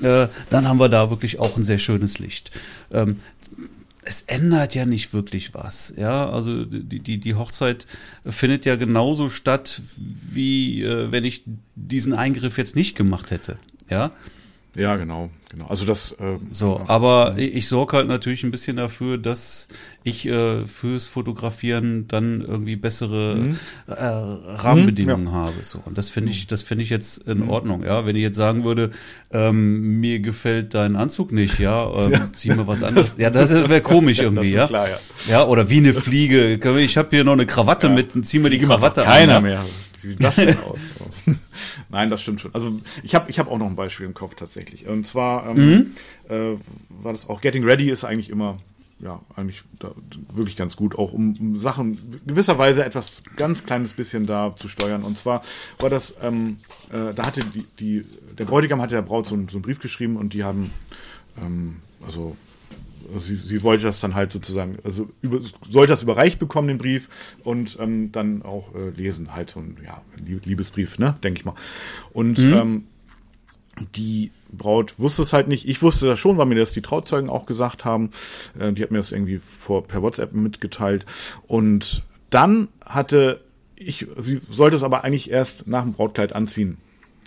[0.00, 2.50] Äh, dann haben wir da wirklich auch ein sehr schönes Licht.
[2.92, 3.16] Ähm,
[4.02, 6.28] es ändert ja nicht wirklich was, ja.
[6.30, 7.86] Also die, die, die Hochzeit
[8.24, 11.42] findet ja genauso statt, wie äh, wenn ich
[11.74, 13.58] diesen Eingriff jetzt nicht gemacht hätte,
[13.90, 14.12] ja.
[14.76, 15.66] Ja, genau, genau.
[15.66, 16.12] Also das.
[16.12, 16.88] Äh, so, ja.
[16.88, 19.68] aber ich, ich sorge halt natürlich ein bisschen dafür, dass
[20.04, 23.58] ich äh, fürs Fotografieren dann irgendwie bessere mhm.
[23.86, 25.32] äh, Rahmenbedingungen mhm, ja.
[25.32, 25.54] habe.
[25.62, 26.48] So, und das finde ich, mhm.
[26.48, 27.48] das finde ich jetzt in mhm.
[27.50, 27.84] Ordnung.
[27.84, 28.90] Ja, wenn ich jetzt sagen würde,
[29.32, 32.28] ähm, mir gefällt dein Anzug nicht, ja, ähm, ja.
[32.32, 33.14] zieh mir was anderes.
[33.16, 34.66] Ja, das, wäre komisch irgendwie, ja.
[34.66, 34.98] Klar, ja.
[35.28, 36.60] Ja, oder wie eine Fliege.
[36.78, 39.08] Ich habe hier noch eine Krawatte mit, zieh mir die Krawatte an.
[39.08, 39.64] Keiner mehr.
[40.06, 40.80] Wie sieht das denn aus?
[41.88, 42.54] Nein, das stimmt schon.
[42.54, 44.86] Also ich habe ich hab auch noch ein Beispiel im Kopf tatsächlich.
[44.86, 45.94] Und zwar ähm, mhm.
[46.28, 46.56] äh,
[47.02, 48.58] war das auch Getting Ready ist eigentlich immer
[48.98, 49.90] ja, eigentlich da,
[50.32, 55.02] wirklich ganz gut, auch um, um Sachen gewisserweise etwas ganz kleines bisschen da zu steuern.
[55.02, 55.42] Und zwar
[55.80, 56.58] war das, ähm,
[56.90, 58.06] äh, da hatte die, die,
[58.38, 60.70] der Bräutigam hatte der Braut so, ein, so einen Brief geschrieben und die haben,
[61.38, 61.76] ähm,
[62.06, 62.36] also
[63.16, 67.08] sie, sie wollte das dann halt sozusagen, also über, sollte das überreicht bekommen, den Brief,
[67.44, 71.54] und ähm, dann auch äh, lesen, halt so ein ja, Liebesbrief, ne, denke ich mal.
[72.12, 72.52] Und mhm.
[72.52, 72.84] ähm,
[73.94, 75.68] die Braut wusste es halt nicht.
[75.68, 78.10] Ich wusste das schon, weil mir das die Trauzeugen auch gesagt haben.
[78.58, 81.04] Äh, die hat mir das irgendwie vor per WhatsApp mitgeteilt.
[81.46, 83.40] Und dann hatte
[83.76, 86.78] ich, sie sollte es aber eigentlich erst nach dem Brautkleid anziehen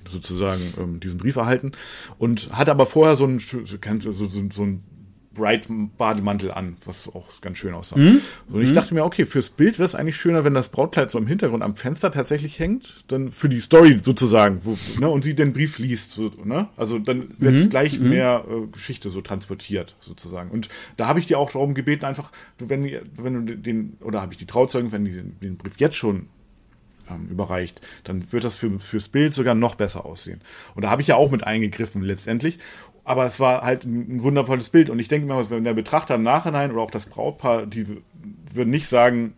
[0.09, 1.73] sozusagen ähm, diesen Brief erhalten
[2.17, 4.83] und hatte aber vorher so ein so, so, so ein
[5.33, 5.67] Bright
[5.97, 7.97] Bademantel an, was auch ganz schön aussah.
[7.97, 8.21] Mhm.
[8.49, 8.73] Und ich mhm.
[8.73, 11.61] dachte mir, okay, fürs Bild wäre es eigentlich schöner, wenn das Brautkleid so im Hintergrund
[11.61, 15.77] am Fenster tatsächlich hängt, dann für die Story sozusagen, wo, ne, und sie den Brief
[15.77, 16.67] liest, so, ne?
[16.77, 17.69] Also dann wird mhm.
[17.69, 18.09] gleich mhm.
[18.09, 20.49] mehr äh, Geschichte so transportiert sozusagen.
[20.49, 22.83] Und da habe ich dir auch darum gebeten, einfach, du, wenn,
[23.15, 26.27] wenn du den, oder habe ich die Trauzeugen, wenn die den, den Brief jetzt schon
[27.09, 30.41] ähm, überreicht, dann wird das für, fürs Bild sogar noch besser aussehen.
[30.75, 32.59] Und da habe ich ja auch mit eingegriffen letztendlich
[33.09, 34.91] aber es war halt ein, wundervolles Bild.
[34.91, 37.87] Und ich denke mir, wenn der Betrachter im Nachhinein oder auch das Brautpaar, die
[38.53, 39.33] würden nicht sagen,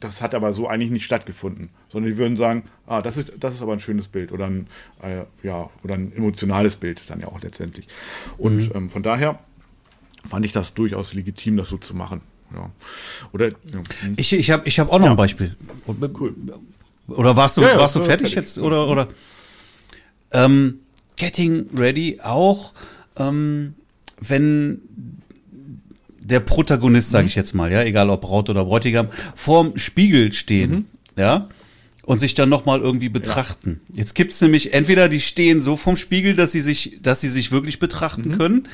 [0.00, 3.54] das hat aber so eigentlich nicht stattgefunden, sondern die würden sagen, ah, das ist, das
[3.54, 4.66] ist aber ein schönes Bild oder ein,
[5.02, 7.86] äh, ja, oder ein emotionales Bild dann ja auch letztendlich.
[8.38, 8.72] Und mhm.
[8.74, 9.40] ähm, von daher
[10.26, 12.22] fand ich das durchaus legitim, das so zu machen.
[12.54, 12.70] Ja.
[13.34, 13.82] Oder ja.
[14.00, 14.14] Hm.
[14.16, 15.10] ich, ich habe ich hab auch noch ja.
[15.10, 15.54] ein Beispiel.
[15.86, 16.34] Cool.
[17.08, 18.58] Oder warst du, warst du fertig, fertig, jetzt?
[18.58, 19.08] Oder, oder?
[20.30, 20.78] Ähm,
[21.16, 22.72] Getting Ready auch,
[23.16, 23.74] ähm,
[24.20, 24.80] wenn
[26.24, 27.28] der Protagonist, sage mhm.
[27.28, 30.84] ich jetzt mal, ja, egal ob Braut oder Bräutigam, vorm Spiegel stehen, mhm.
[31.16, 31.48] ja,
[32.04, 33.80] und sich dann noch mal irgendwie betrachten.
[33.90, 33.98] Ja.
[33.98, 37.52] Jetzt gibt's nämlich entweder die stehen so vorm Spiegel, dass sie sich, dass sie sich
[37.52, 38.38] wirklich betrachten mhm.
[38.38, 38.68] können,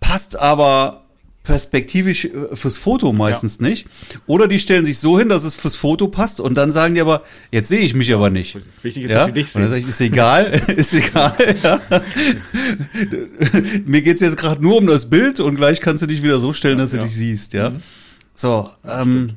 [0.00, 1.07] passt aber
[1.48, 3.68] perspektivisch äh, fürs Foto meistens ja.
[3.68, 3.88] nicht.
[4.26, 7.00] Oder die stellen sich so hin, dass es fürs Foto passt und dann sagen die
[7.00, 8.58] aber, jetzt sehe ich mich aber nicht.
[8.82, 9.20] Wichtig ist, ja?
[9.20, 9.74] dass sie dich sehen.
[9.74, 10.46] Ich, ist egal,
[10.76, 11.34] ist egal.
[11.62, 11.80] Ja.
[13.86, 16.52] Mir geht's jetzt gerade nur um das Bild und gleich kannst du dich wieder so
[16.52, 17.52] stellen, dass du dich siehst.
[17.54, 17.70] Ja.
[17.70, 17.82] Mhm.
[18.34, 19.36] So, ähm,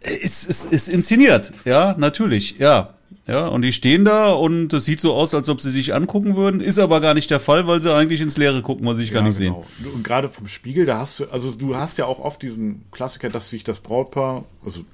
[0.00, 2.95] ist, ist, ist inszeniert, ja, natürlich, ja.
[3.26, 6.36] Ja, und die stehen da und es sieht so aus, als ob sie sich angucken
[6.36, 9.08] würden, ist aber gar nicht der Fall, weil sie eigentlich ins Leere gucken, was ich
[9.08, 9.64] ja, gar nicht genau.
[9.78, 9.92] sehen.
[9.94, 13.28] Und gerade vom Spiegel, da hast du, also du hast ja auch oft diesen Klassiker,
[13.28, 14.84] dass sich das Brautpaar, also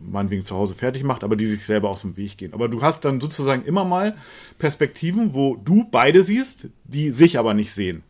[0.00, 2.54] meinetwegen zu Hause fertig macht, aber die sich selber aus dem Weg gehen.
[2.54, 4.16] Aber du hast dann sozusagen immer mal
[4.58, 8.04] Perspektiven, wo du beide siehst, die sich aber nicht sehen.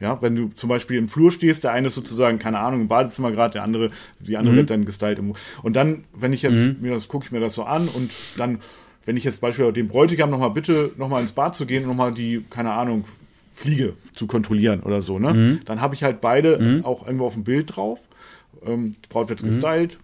[0.00, 2.88] Ja, wenn du zum Beispiel im Flur stehst, der eine ist sozusagen, keine Ahnung, im
[2.88, 3.90] Badezimmer gerade, der andere,
[4.20, 4.58] die andere mhm.
[4.58, 5.18] wird dann gestylt.
[5.18, 6.76] Im, und dann, wenn ich jetzt mhm.
[6.80, 8.60] mir das, gucke ich mir das so an und dann
[9.08, 12.12] wenn ich jetzt beispielsweise den Bräutigam nochmal bitte, nochmal ins Bad zu gehen und nochmal
[12.12, 13.06] die, keine Ahnung,
[13.54, 15.32] Fliege zu kontrollieren oder so, ne?
[15.32, 15.60] Mhm.
[15.64, 16.84] Dann habe ich halt beide mhm.
[16.84, 18.00] auch irgendwo auf dem Bild drauf.
[18.66, 19.46] Ähm, die Braut wird mhm.
[19.46, 19.96] gestylt,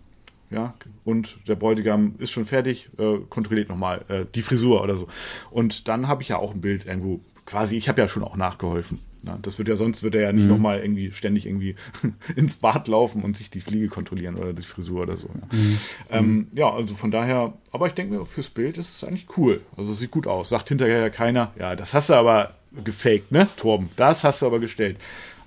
[0.49, 0.73] ja,
[1.05, 5.07] und der Bräutigam ist schon fertig, äh, kontrolliert nochmal äh, die Frisur oder so.
[5.51, 8.37] Und dann habe ich ja auch ein Bild irgendwo, quasi, ich habe ja schon auch
[8.37, 9.01] nachgeholfen.
[9.27, 10.51] Ja, das wird ja sonst wird er ja nicht mhm.
[10.51, 11.77] nochmal irgendwie ständig irgendwie
[12.37, 15.29] ins Bad laufen und sich die Fliege kontrollieren oder die Frisur oder so.
[15.29, 15.79] Ja, mhm.
[16.11, 19.61] ähm, ja also von daher, aber ich denke mir, fürs Bild ist es eigentlich cool.
[19.77, 20.49] Also sieht gut aus.
[20.49, 22.55] Sagt hinterher ja keiner, ja, das hast du aber
[22.85, 23.91] gefaked, ne, Torben?
[23.97, 24.97] Das hast du aber gestellt.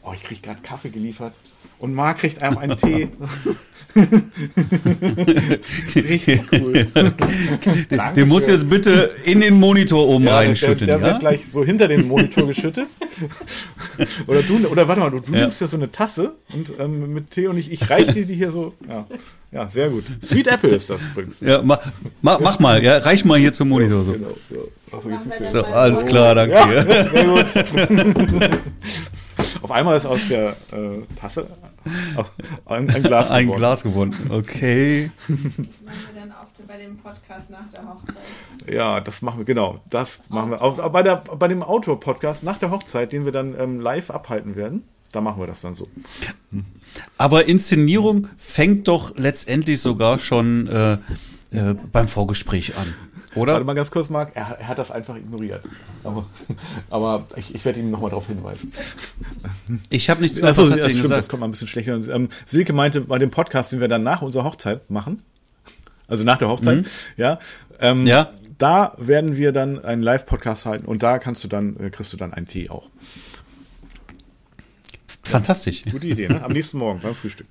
[0.04, 1.34] Oh, ich krieg gerade Kaffee geliefert.
[1.80, 3.10] Und Marc kriegt einfach einen Tee.
[5.96, 6.88] Richtig cool.
[8.16, 10.88] den muss jetzt bitte in den Monitor oben ja, reinschütten.
[10.88, 11.14] Der, der ja?
[11.14, 12.88] wird gleich so hinter den Monitor geschüttet.
[14.28, 15.42] oder du, oder warte mal, du, du ja.
[15.42, 18.36] nimmst ja so eine Tasse und ähm, mit Tee und ich, ich reiche dir die
[18.36, 18.74] hier so.
[18.88, 19.08] Ja.
[19.52, 20.06] ja, sehr gut.
[20.24, 21.40] Sweet Apple ist das übrigens.
[21.40, 21.80] Ja, ma,
[22.22, 24.14] ma, mach mal, ja, reich mal hier zum Monitor so.
[24.14, 24.58] Genau, ja.
[24.92, 26.54] Achso, jetzt ist so, alles klar, danke.
[26.54, 27.46] Ja, sehr gut.
[29.62, 31.48] Auf einmal ist aus der äh, Tasse
[32.66, 33.32] ein, ein, Glas geworden.
[33.32, 35.12] Ein Glas geworden, okay.
[35.28, 35.70] Machen
[36.14, 38.16] wir dann auch bei dem Podcast nach der Hochzeit.
[38.70, 39.80] Ja, das machen wir, genau.
[39.90, 40.62] Das machen wir.
[40.62, 44.56] Auch bei, der, bei dem Outdoor-Podcast nach der Hochzeit, den wir dann ähm, live abhalten
[44.56, 44.84] werden.
[45.12, 45.88] Da machen wir das dann so.
[47.18, 50.94] Aber Inszenierung fängt doch letztendlich sogar schon äh,
[51.52, 52.94] äh, beim Vorgespräch an.
[53.38, 53.54] Oder?
[53.54, 55.62] Warte mal ganz kurz, Marc, er, er hat das einfach ignoriert.
[56.04, 56.26] Aber,
[56.90, 58.72] aber ich, ich werde ihm nochmal darauf hinweisen.
[59.90, 61.20] Ich habe nichts mehr, Achso, was hat ja, stimmt, gesagt?
[61.20, 61.94] Das kommt mal ein bisschen schlechter.
[62.14, 65.22] Ähm, Silke meinte bei dem Podcast, den wir dann nach unserer Hochzeit machen,
[66.08, 66.86] also nach der Hochzeit, mhm.
[67.18, 67.40] ja,
[67.80, 71.90] ähm, ja, da werden wir dann einen Live-Podcast halten und da kannst du dann, äh,
[71.90, 72.90] kriegst du dann einen Tee auch.
[75.24, 75.84] Fantastisch.
[75.92, 76.44] Gute Idee, ne?
[76.44, 77.48] Am nächsten Morgen beim Frühstück.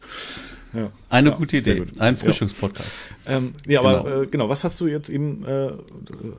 [0.77, 0.93] Ja.
[1.09, 1.79] Eine ja, gute Idee.
[1.81, 2.01] Gut.
[2.01, 3.09] Ein Frühstückspodcast.
[3.27, 4.22] Ja, ähm, ja aber genau.
[4.22, 5.72] Äh, genau, was hast du jetzt eben äh,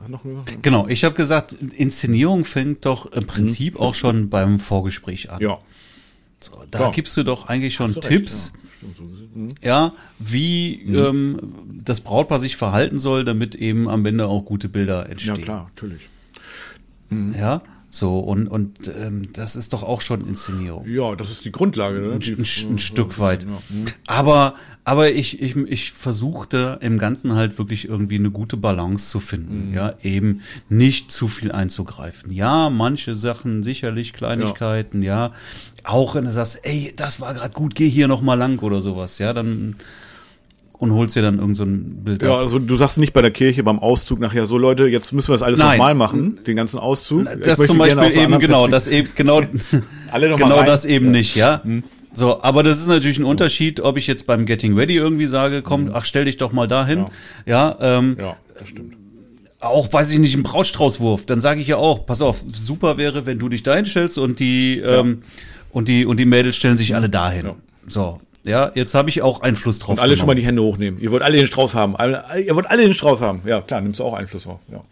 [0.08, 0.20] noch?
[0.62, 3.80] Genau, ich habe gesagt, Inszenierung fängt doch im Prinzip mhm.
[3.80, 5.40] auch schon beim Vorgespräch an.
[5.40, 5.58] Ja.
[6.40, 6.90] So, da ja.
[6.90, 9.40] gibst du doch eigentlich schon Tipps, recht, ja.
[9.40, 9.54] Mhm.
[9.60, 9.92] ja.
[10.18, 10.96] wie mhm.
[10.96, 11.38] ähm,
[11.84, 15.36] das Brautpaar sich verhalten soll, damit eben am Ende auch gute Bilder entstehen.
[15.36, 16.02] Ja, klar, natürlich.
[17.08, 17.34] Mhm.
[17.36, 20.86] Ja, so, und, und ähm, das ist doch auch schon Inszenierung.
[20.86, 22.00] Ja, das ist die Grundlage.
[22.00, 22.12] Ne?
[22.12, 23.44] Ein, ein, ein äh, Stück weit.
[23.44, 23.50] Ja.
[23.50, 23.86] Mhm.
[24.06, 29.20] Aber, aber ich, ich, ich versuchte im Ganzen halt wirklich irgendwie eine gute Balance zu
[29.20, 29.68] finden.
[29.68, 29.74] Mhm.
[29.74, 32.30] Ja, eben nicht zu viel einzugreifen.
[32.30, 35.28] Ja, manche Sachen sicherlich Kleinigkeiten, ja.
[35.28, 35.32] ja.
[35.84, 38.82] Auch wenn du sagst, ey, das war gerade gut, geh hier noch mal lang oder
[38.82, 39.18] sowas.
[39.18, 39.76] Ja, dann
[40.78, 42.38] und holst dir dann irgend so ein Bild Ja, ab.
[42.38, 45.34] also du sagst nicht bei der Kirche beim Auszug nachher so, Leute, jetzt müssen wir
[45.34, 47.26] das alles nochmal machen, den ganzen Auszug.
[47.42, 49.42] Das zum Beispiel eben, genau, das eben, genau,
[50.10, 51.12] Alle genau das eben ja.
[51.12, 51.60] nicht, ja.
[51.64, 51.82] Hm.
[52.12, 55.62] So, aber das ist natürlich ein Unterschied, ob ich jetzt beim Getting Ready irgendwie sage,
[55.62, 55.90] komm, mhm.
[55.94, 57.06] ach, stell dich doch mal dahin.
[57.44, 58.94] Ja, ja, ähm, ja das stimmt.
[59.60, 63.26] Auch, weiß ich nicht, im Brautstraußwurf, dann sage ich ja auch, pass auf, super wäre,
[63.26, 65.00] wenn du dich dahin stellst und die, ja.
[65.00, 65.22] ähm,
[65.72, 67.46] und die, und die Mädels stellen sich alle dahin.
[67.46, 67.56] Ja.
[67.88, 69.90] So, ja, jetzt habe ich auch Einfluss drauf.
[69.90, 70.18] Und alle genommen.
[70.18, 71.00] schon mal die Hände hochnehmen.
[71.00, 71.96] Ihr wollt alle den Strauß haben.
[72.44, 73.42] Ihr wollt alle den Strauß haben.
[73.44, 74.60] Ja, klar, nimmst du auch Einfluss drauf.
[74.70, 74.82] Ja.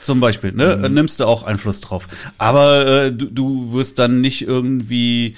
[0.00, 0.76] zum Beispiel, ne?
[0.76, 0.94] Mhm.
[0.94, 2.08] Nimmst du auch Einfluss drauf.
[2.38, 5.34] Aber äh, du, du wirst dann nicht irgendwie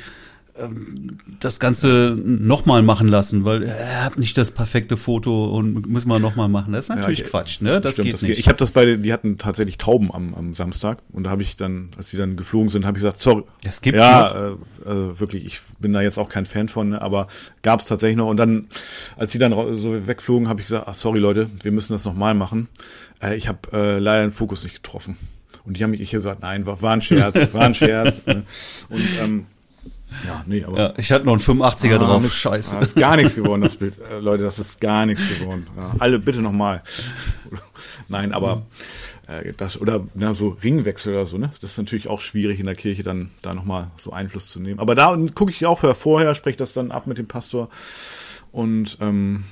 [1.40, 6.18] das Ganze nochmal machen lassen, weil er hat nicht das perfekte Foto und müssen wir
[6.18, 6.72] nochmal machen.
[6.72, 7.80] Das ist natürlich ja, ich, Quatsch, ne?
[7.80, 8.30] Das stimmt, geht das nicht.
[8.30, 8.38] Geht.
[8.38, 11.56] Ich habe das bei, die hatten tatsächlich Tauben am, am Samstag und da habe ich
[11.56, 13.44] dann, als die dann geflogen sind, habe ich gesagt, sorry.
[13.64, 14.50] Das gibt's ja,
[14.86, 15.44] äh, äh, wirklich.
[15.44, 17.28] Ich bin da jetzt auch kein Fan von, ne, aber
[17.62, 18.28] gab es tatsächlich noch.
[18.28, 18.66] Und dann,
[19.16, 22.34] als die dann so wegflogen, habe ich gesagt, ach sorry Leute, wir müssen das nochmal
[22.34, 22.68] machen.
[23.22, 25.16] Äh, ich habe äh, leider den Fokus nicht getroffen.
[25.64, 28.26] Und die haben mich ich gesagt, nein, war, war ein Scherz, war ein Scherz.
[28.26, 28.44] Ne?
[28.88, 29.46] Und ähm,
[30.26, 30.78] ja, nee, aber.
[30.78, 32.22] Ja, ich hatte noch einen 85er ah, drauf.
[32.22, 32.76] Mit, Scheiße.
[32.78, 33.94] Das ist gar nichts geworden, das Bild.
[33.98, 35.66] Äh, Leute, das ist gar nichts geworden.
[35.76, 36.82] Ja, alle bitte nochmal.
[38.08, 38.62] Nein, aber
[39.26, 41.50] äh, das, oder na, so Ringwechsel oder so, ne?
[41.60, 44.80] Das ist natürlich auch schwierig in der Kirche dann da nochmal so Einfluss zu nehmen.
[44.80, 47.68] Aber da gucke ich auch vorher, spreche das dann ab mit dem Pastor.
[48.52, 49.44] Und ähm,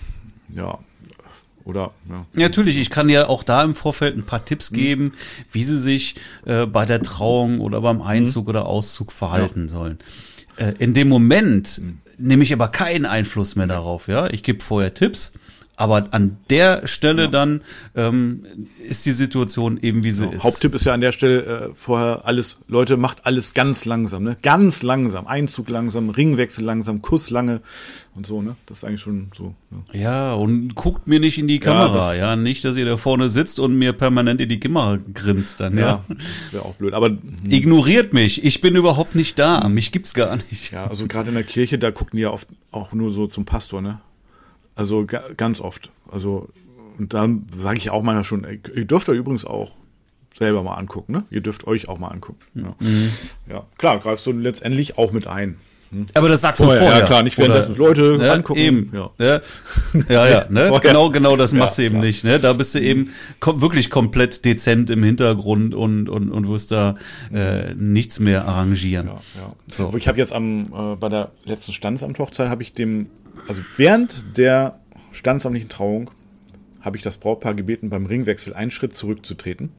[0.50, 0.78] ja,
[1.68, 2.24] oder ja.
[2.32, 4.76] Natürlich, ich kann ja auch da im Vorfeld ein paar Tipps mhm.
[4.76, 5.12] geben,
[5.52, 6.14] wie sie sich
[6.46, 8.50] äh, bei der Trauung oder beim Einzug mhm.
[8.50, 9.68] oder Auszug verhalten ja.
[9.68, 9.98] sollen.
[10.58, 11.98] Äh, in dem Moment mhm.
[12.18, 14.08] nehme ich aber keinen Einfluss mehr darauf.
[14.08, 15.32] Ja, ich gebe vorher Tipps.
[15.78, 17.28] Aber an der Stelle ja.
[17.28, 17.60] dann
[17.94, 18.42] ähm,
[18.84, 20.36] ist die Situation eben wie sie genau.
[20.36, 20.42] ist.
[20.42, 24.36] Haupttipp ist ja an der Stelle äh, vorher alles, Leute, macht alles ganz langsam, ne?
[24.42, 25.28] Ganz langsam.
[25.28, 27.60] Einzug langsam, Ringwechsel langsam, Kuss lange
[28.16, 28.56] und so, ne?
[28.66, 29.54] Das ist eigentlich schon so.
[29.70, 29.84] Ne?
[29.92, 33.28] Ja, und guckt mir nicht in die Kamera, ja, ja, Nicht, dass ihr da vorne
[33.28, 35.86] sitzt und mir permanent in die Kamera grinst dann, ja.
[35.86, 36.92] ja das wäre auch blöd.
[36.92, 37.20] Aber hm.
[37.48, 38.44] ignoriert mich.
[38.44, 39.68] Ich bin überhaupt nicht da.
[39.68, 40.72] Mich gibt's gar nicht.
[40.72, 43.44] Ja, also gerade in der Kirche, da gucken die ja oft auch nur so zum
[43.44, 44.00] Pastor, ne?
[44.78, 45.06] Also
[45.36, 45.90] ganz oft.
[46.10, 46.48] Also
[46.98, 49.72] und dann sage ich auch manchmal schon, ihr dürft euch übrigens auch
[50.36, 51.24] selber mal angucken, ne?
[51.30, 52.40] Ihr dürft euch auch mal angucken.
[52.54, 53.10] Ja, mhm.
[53.48, 53.66] ja.
[53.76, 55.58] klar, greifst du letztendlich auch mit ein.
[55.90, 56.06] Hm?
[56.14, 56.82] Aber das sagst du vorher.
[56.82, 57.00] vorher.
[57.00, 58.60] Ja, klar, nicht währenddessen Leute ne, angucken.
[58.60, 58.92] Eben.
[58.92, 59.40] Ja, ja,
[60.08, 60.78] ja, ja ne?
[60.82, 62.06] genau, genau das machst ja, du eben klar.
[62.06, 62.24] nicht.
[62.24, 62.38] Ne?
[62.38, 66.96] Da bist du eben kom wirklich komplett dezent im Hintergrund und und und wirst da
[67.32, 69.06] äh, nichts mehr arrangieren.
[69.06, 69.52] Ja, ja.
[69.68, 69.94] So.
[69.96, 73.06] Ich habe jetzt am äh, bei der letzten Standesamthochzeit habe ich dem
[73.46, 74.80] also während der
[75.12, 76.10] standesamtlichen Trauung
[76.80, 79.70] habe ich das Brautpaar gebeten, beim Ringwechsel einen Schritt zurückzutreten.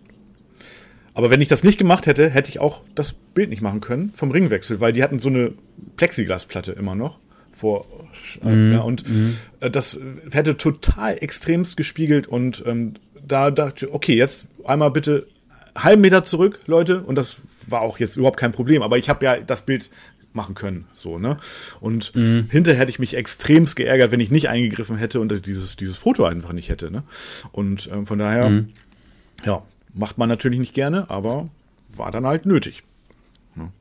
[1.13, 4.11] Aber wenn ich das nicht gemacht hätte, hätte ich auch das Bild nicht machen können
[4.13, 5.53] vom Ringwechsel, weil die hatten so eine
[5.97, 7.19] Plexiglasplatte immer noch
[7.51, 7.85] vor
[8.43, 9.35] äh, mm, ja, und mm.
[9.59, 9.99] äh, das
[10.31, 12.93] hätte total extremst gespiegelt und ähm,
[13.27, 15.27] da dachte ich, okay, jetzt einmal bitte
[15.75, 17.37] halben Meter zurück, Leute, und das
[17.67, 19.89] war auch jetzt überhaupt kein Problem, aber ich habe ja das Bild
[20.33, 20.85] machen können.
[20.93, 21.37] So, ne?
[21.79, 22.47] Und mhm.
[22.49, 26.25] hinterher hätte ich mich extremst geärgert, wenn ich nicht eingegriffen hätte und dieses, dieses Foto
[26.25, 26.91] einfach nicht hätte.
[26.91, 27.03] Ne?
[27.51, 28.69] Und ähm, von daher, mhm.
[29.43, 29.63] ja,
[29.93, 31.49] macht man natürlich nicht gerne, aber
[31.89, 32.83] war dann halt nötig.
[33.55, 33.71] Ne?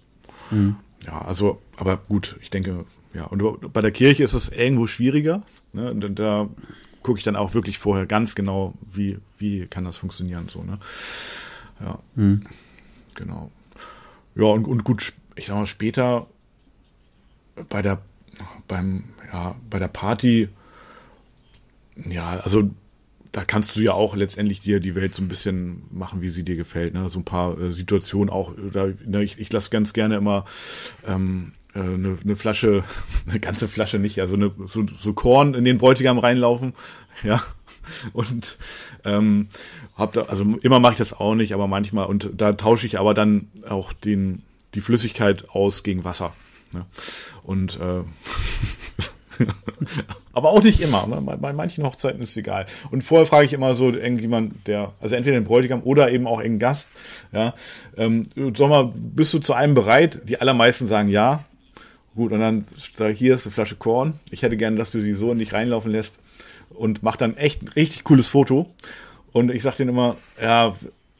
[0.51, 0.77] Mhm.
[1.07, 2.85] Ja, also, aber gut, ich denke,
[3.15, 5.43] ja, und bei der Kirche ist es irgendwo schwieriger.
[5.73, 5.91] Ne?
[5.93, 6.49] Und da
[7.03, 10.79] gucke ich dann auch wirklich vorher ganz genau, wie, wie kann das funktionieren, so, ne?
[11.81, 11.99] Ja.
[12.17, 12.43] Mhm.
[13.15, 13.51] Genau.
[14.35, 16.27] Ja, und, und gut, ich sag mal, später
[17.69, 18.01] bei der,
[18.67, 20.49] beim, ja, bei der Party,
[21.97, 22.71] ja, also
[23.33, 26.43] da kannst du ja auch letztendlich dir die Welt so ein bisschen machen, wie sie
[26.43, 26.95] dir gefällt.
[26.95, 27.09] Ne?
[27.09, 28.55] So ein paar äh, Situationen auch.
[28.73, 30.45] Da, ne, ich ich lasse ganz gerne immer
[31.07, 32.85] ähm, äh, eine, eine Flasche,
[33.29, 36.75] eine ganze Flasche nicht, also eine, so, so Korn in den Bräutigam reinlaufen.
[37.25, 37.43] Ja.
[38.13, 38.59] Und
[39.05, 39.49] ähm,
[39.97, 42.97] hab da, also immer mache ich das auch nicht, aber manchmal, und da tausche ich
[43.01, 44.43] aber dann auch den,
[44.75, 46.33] die Flüssigkeit aus gegen Wasser.
[46.73, 46.87] Ne?
[47.43, 48.03] Und äh,
[50.33, 51.07] aber auch nicht immer.
[51.07, 51.21] Ne?
[51.41, 52.67] Bei, manchen Hochzeiten ist es egal.
[52.91, 56.41] Und vorher frage ich immer so irgendjemand, der, also entweder den Bräutigam oder eben auch
[56.41, 56.89] einen Gast,
[57.33, 57.55] ja,
[57.97, 58.25] ähm,
[58.57, 60.21] sag mal, bist du zu einem bereit?
[60.25, 61.45] Die allermeisten sagen ja.
[62.15, 64.15] Gut, und dann sage ich, hier ist eine Flasche Korn.
[64.31, 66.19] Ich hätte gerne, dass du sie so in dich reinlaufen lässt
[66.71, 68.67] und mach dann echt ein richtig cooles Foto.
[69.33, 70.75] Und ich sage denen immer, ja,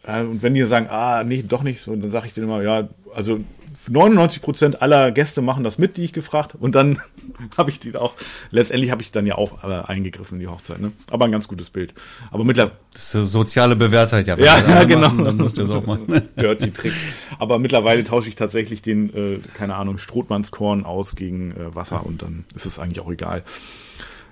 [0.05, 2.89] und wenn die sagen, ah, nee, doch nicht so, dann sage ich denen immer, ja,
[3.15, 3.41] also
[3.89, 6.99] 99 Prozent aller Gäste machen das mit, die ich gefragt und dann
[7.59, 8.15] habe ich die auch,
[8.51, 10.93] letztendlich habe ich dann ja auch äh, eingegriffen in die Hochzeit, ne?
[11.11, 11.95] Aber ein ganz gutes Bild.
[12.31, 12.77] Aber mittlerweile.
[12.93, 14.37] Das ist soziale Bewährtheit, ja.
[14.39, 15.09] Ja, ja genau.
[15.09, 15.99] Machen, dann muss das auch mal.
[16.37, 16.93] Hört die Trick.
[17.39, 22.23] Aber mittlerweile tausche ich tatsächlich den, äh, keine Ahnung, Strohmannskorn aus gegen äh, Wasser und
[22.23, 23.45] dann ist es eigentlich auch egal.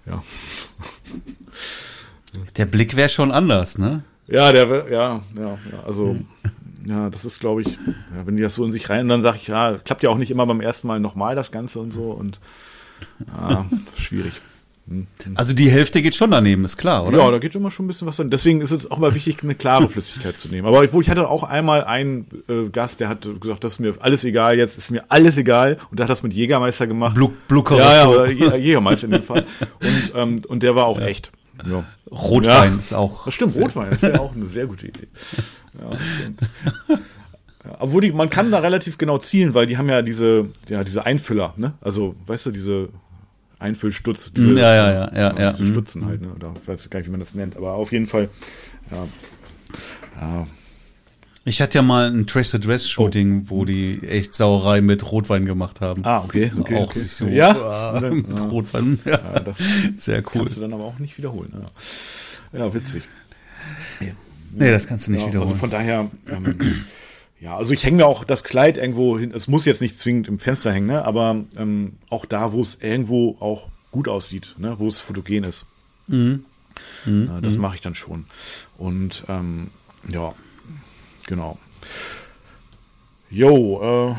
[0.07, 0.22] Ja.
[2.57, 4.04] Der Blick wäre schon anders, ne?
[4.28, 6.16] Ja, der, ja, ja, ja also.
[6.89, 9.22] Ja, das ist, glaube ich, ja, wenn die das so in sich rein, und dann
[9.22, 11.91] sage ich, ja, klappt ja auch nicht immer beim ersten Mal nochmal das Ganze und
[11.91, 12.39] so und
[13.39, 13.66] ja,
[13.97, 14.34] schwierig.
[14.89, 15.09] Hm.
[15.34, 17.18] Also die Hälfte geht schon daneben, ist klar, oder?
[17.18, 18.30] Ja, da geht immer schon ein bisschen was drin.
[18.30, 20.66] Deswegen ist es auch mal wichtig, eine klare Flüssigkeit zu nehmen.
[20.68, 23.95] Aber ich, ich hatte auch einmal einen äh, Gast, der hat gesagt, das ist mir
[23.99, 25.78] alles egal, jetzt ist mir alles egal.
[25.91, 27.16] Und der hat das mit Jägermeister gemacht.
[27.16, 29.45] Blue, Blue Ja, ja, oder Jägermeister in dem Fall.
[29.80, 31.07] Und, ähm, und der war auch ja.
[31.07, 31.32] echt.
[31.68, 31.84] ja.
[32.09, 32.78] Rotwein ja.
[32.78, 33.24] ist auch.
[33.24, 35.09] Das stimmt, Rotwein ist ja auch eine sehr gute Idee.
[35.81, 36.97] Ja,
[37.64, 40.85] ja, obwohl die, man kann da relativ genau zielen, weil die haben ja diese, ja,
[40.85, 41.74] diese Einfüller, ne?
[41.81, 42.89] Also, weißt du, diese
[43.59, 45.53] Einfüllstutz, diese, ja, ja, ja, ja, ja.
[45.53, 45.72] diese mhm.
[45.72, 46.29] Stutzen halt, ne?
[46.35, 48.29] Oder ich weiß gar nicht, wie man das nennt, aber auf jeden Fall,
[48.91, 49.09] ja.
[50.20, 50.47] ja.
[51.49, 53.51] Ich hatte ja mal ein Trace the Dress Shooting, oh.
[53.51, 56.05] wo die echt Sauerei mit Rotwein gemacht haben.
[56.05, 56.77] Ah, okay, okay.
[56.77, 56.99] Auch okay.
[56.99, 57.99] sich so ja?
[57.99, 58.47] Äh, mit ja.
[58.47, 58.99] Rotwein.
[59.05, 59.12] Ja.
[59.12, 59.55] ja
[59.97, 60.43] Sehr cool.
[60.43, 61.55] Kannst du dann aber auch nicht wiederholen.
[62.53, 63.05] Ja, ja witzig.
[64.53, 65.49] Nee, das kannst du nicht ja, wiederholen.
[65.49, 66.84] Also von daher, ähm,
[67.40, 69.32] ja, also ich hänge mir auch das Kleid irgendwo hin.
[69.34, 71.05] Es muss jetzt nicht zwingend im Fenster hängen, ne?
[71.05, 74.78] aber ähm, auch da, wo es irgendwo auch gut aussieht, ne?
[74.78, 75.64] wo es fotogen ist.
[76.07, 76.44] Mhm.
[77.05, 77.30] Mhm.
[77.32, 77.61] Ja, das mhm.
[77.62, 78.26] mache ich dann schon.
[78.76, 79.68] Und ähm,
[80.12, 80.34] ja,
[81.26, 81.59] Genau.
[83.30, 84.16] Jo, äh,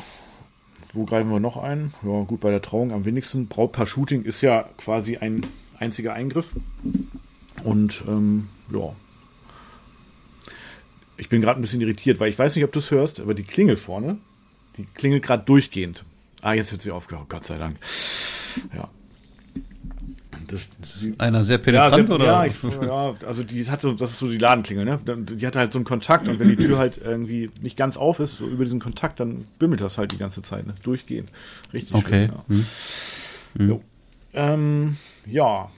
[0.94, 1.94] wo greifen wir noch ein?
[2.04, 3.48] Ja, gut, bei der Trauung am wenigsten.
[3.48, 5.46] Brautpaar-Shooting ist ja quasi ein
[5.80, 6.54] einziger Eingriff.
[7.64, 8.94] Und ähm, ja.
[11.18, 13.34] Ich bin gerade ein bisschen irritiert, weil ich weiß nicht, ob du es hörst, aber
[13.34, 14.18] die Klingel vorne,
[14.78, 16.06] die klingelt gerade durchgehend.
[16.42, 17.78] Ah, jetzt wird sie aufgehört, Gott sei Dank.
[18.76, 18.90] Ja.
[20.48, 22.26] Das, ist einer sehr penetrant ja, sehr, oder?
[22.26, 25.00] Ja, ich, ja, also die hat so, das ist so die Ladenklingel, ne?
[25.18, 28.20] Die hat halt so einen Kontakt und wenn die Tür halt irgendwie nicht ganz auf
[28.20, 30.74] ist, so über diesen Kontakt, dann bimmelt das halt die ganze Zeit, ne?
[30.84, 31.30] Durchgehend.
[31.74, 32.30] Richtig okay.
[32.48, 32.66] schön.
[33.68, 33.76] Ja.
[33.76, 33.82] Hm.
[34.34, 34.98] Ähm,
[35.30, 35.70] ja.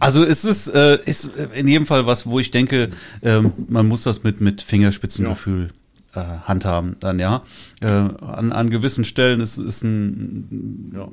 [0.00, 2.90] Also ist es äh, ist in jedem Fall was, wo ich denke,
[3.22, 5.70] ähm, man muss das mit mit Fingerspitzengefühl
[6.14, 6.22] ja.
[6.22, 7.42] äh, handhaben, dann ja.
[7.80, 11.08] Äh, an, an gewissen Stellen ist ist ein ja.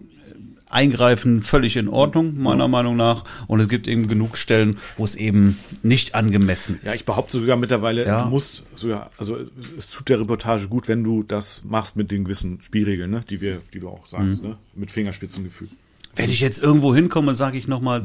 [0.68, 3.24] Eingreifen völlig in Ordnung, meiner Meinung nach.
[3.48, 6.86] Und es gibt eben genug Stellen, wo es eben nicht angemessen ist.
[6.86, 8.24] Ja, ich behaupte sogar mittlerweile, ja.
[8.24, 9.38] du musst sogar, also
[9.78, 13.39] es tut der Reportage gut, wenn du das machst mit den gewissen Spielregeln, ne, die
[13.39, 14.50] wir, die du auch sagst, mhm.
[14.50, 15.70] ne, mit Fingerspitzengefühl.
[16.16, 18.03] Wenn ich jetzt irgendwo hinkomme, sage ich nochmal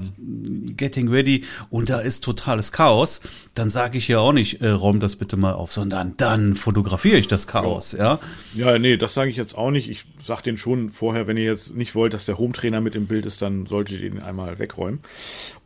[0.77, 3.21] Getting Ready und da ist totales Chaos,
[3.55, 7.19] dann sage ich ja auch nicht, äh, räum das bitte mal auf, sondern dann fotografiere
[7.19, 8.19] ich das Chaos, ja.
[8.55, 9.89] Ja, ja nee, das sage ich jetzt auch nicht.
[9.89, 13.07] Ich sag den schon vorher, wenn ihr jetzt nicht wollt, dass der Home-Trainer mit im
[13.07, 15.01] Bild ist, dann solltet ihr ihn einmal wegräumen.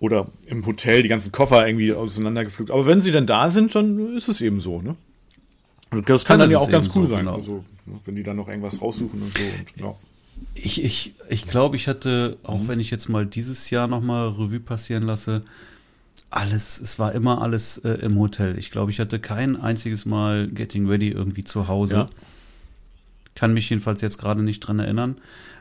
[0.00, 2.70] Oder im Hotel die ganzen Koffer irgendwie auseinandergepflückt.
[2.70, 4.96] Aber wenn sie dann da sind, dann ist es eben so, ne?
[6.06, 7.26] Das kann dann, dann ja auch ganz cool so, sein.
[7.26, 7.36] Genau.
[7.36, 9.44] Also, ne, wenn die dann noch irgendwas raussuchen und so.
[9.44, 9.94] Und, ja.
[10.54, 12.68] Ich, ich, ich glaube, ich hatte, auch mhm.
[12.68, 15.42] wenn ich jetzt mal dieses Jahr nochmal Revue passieren lasse,
[16.30, 18.58] alles, es war immer alles äh, im Hotel.
[18.58, 21.94] Ich glaube, ich hatte kein einziges Mal Getting Ready irgendwie zu Hause.
[21.94, 22.10] Ja.
[23.34, 25.16] Kann mich jedenfalls jetzt gerade nicht dran erinnern.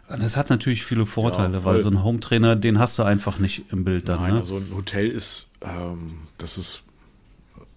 [0.07, 3.71] Das hat natürlich viele Vorteile, ja, weil so ein Home-Trainer, den hast du einfach nicht
[3.71, 4.21] im Bild dann.
[4.21, 4.39] Nein, ne?
[4.39, 6.83] also ein Hotel ist, ähm, das ist,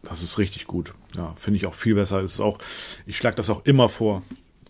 [0.02, 0.92] das ist richtig gut.
[1.16, 2.20] Ja, finde ich auch viel besser.
[2.20, 2.58] Ist auch,
[3.06, 4.22] ich schlage das auch immer vor.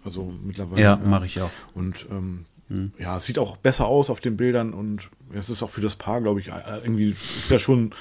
[0.06, 0.80] Also mittlerweile.
[0.80, 1.08] Ja, ja.
[1.08, 1.50] mache ich auch.
[1.74, 2.92] Und ähm, hm.
[2.98, 5.96] ja, es sieht auch besser aus auf den Bildern und es ist auch für das
[5.96, 7.92] Paar, glaube ich, äh, irgendwie ist ja schon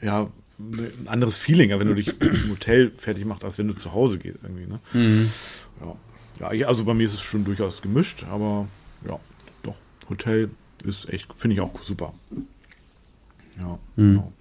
[0.00, 3.92] ja ein anderes Feeling, wenn du dich im Hotel fertig machst, als wenn du zu
[3.92, 4.66] Hause gehst irgendwie.
[4.66, 4.80] Ne?
[4.94, 5.30] Mhm.
[6.40, 6.52] Ja.
[6.52, 8.66] ja, also bei mir ist es schon durchaus gemischt, aber
[9.06, 9.18] ja,
[9.62, 9.76] doch
[10.08, 10.50] Hotel
[10.84, 12.14] ist echt, finde ich auch super.
[13.58, 14.14] Ja, mhm.
[14.14, 14.32] genau.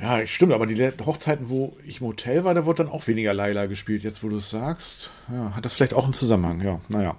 [0.00, 0.76] Ja, stimmt, aber die
[1.06, 4.28] Hochzeiten, wo ich im Hotel war, da wurde dann auch weniger Laila gespielt, jetzt wo
[4.28, 5.10] du es sagst.
[5.30, 7.16] Ja, hat das vielleicht auch einen Zusammenhang, ja, naja.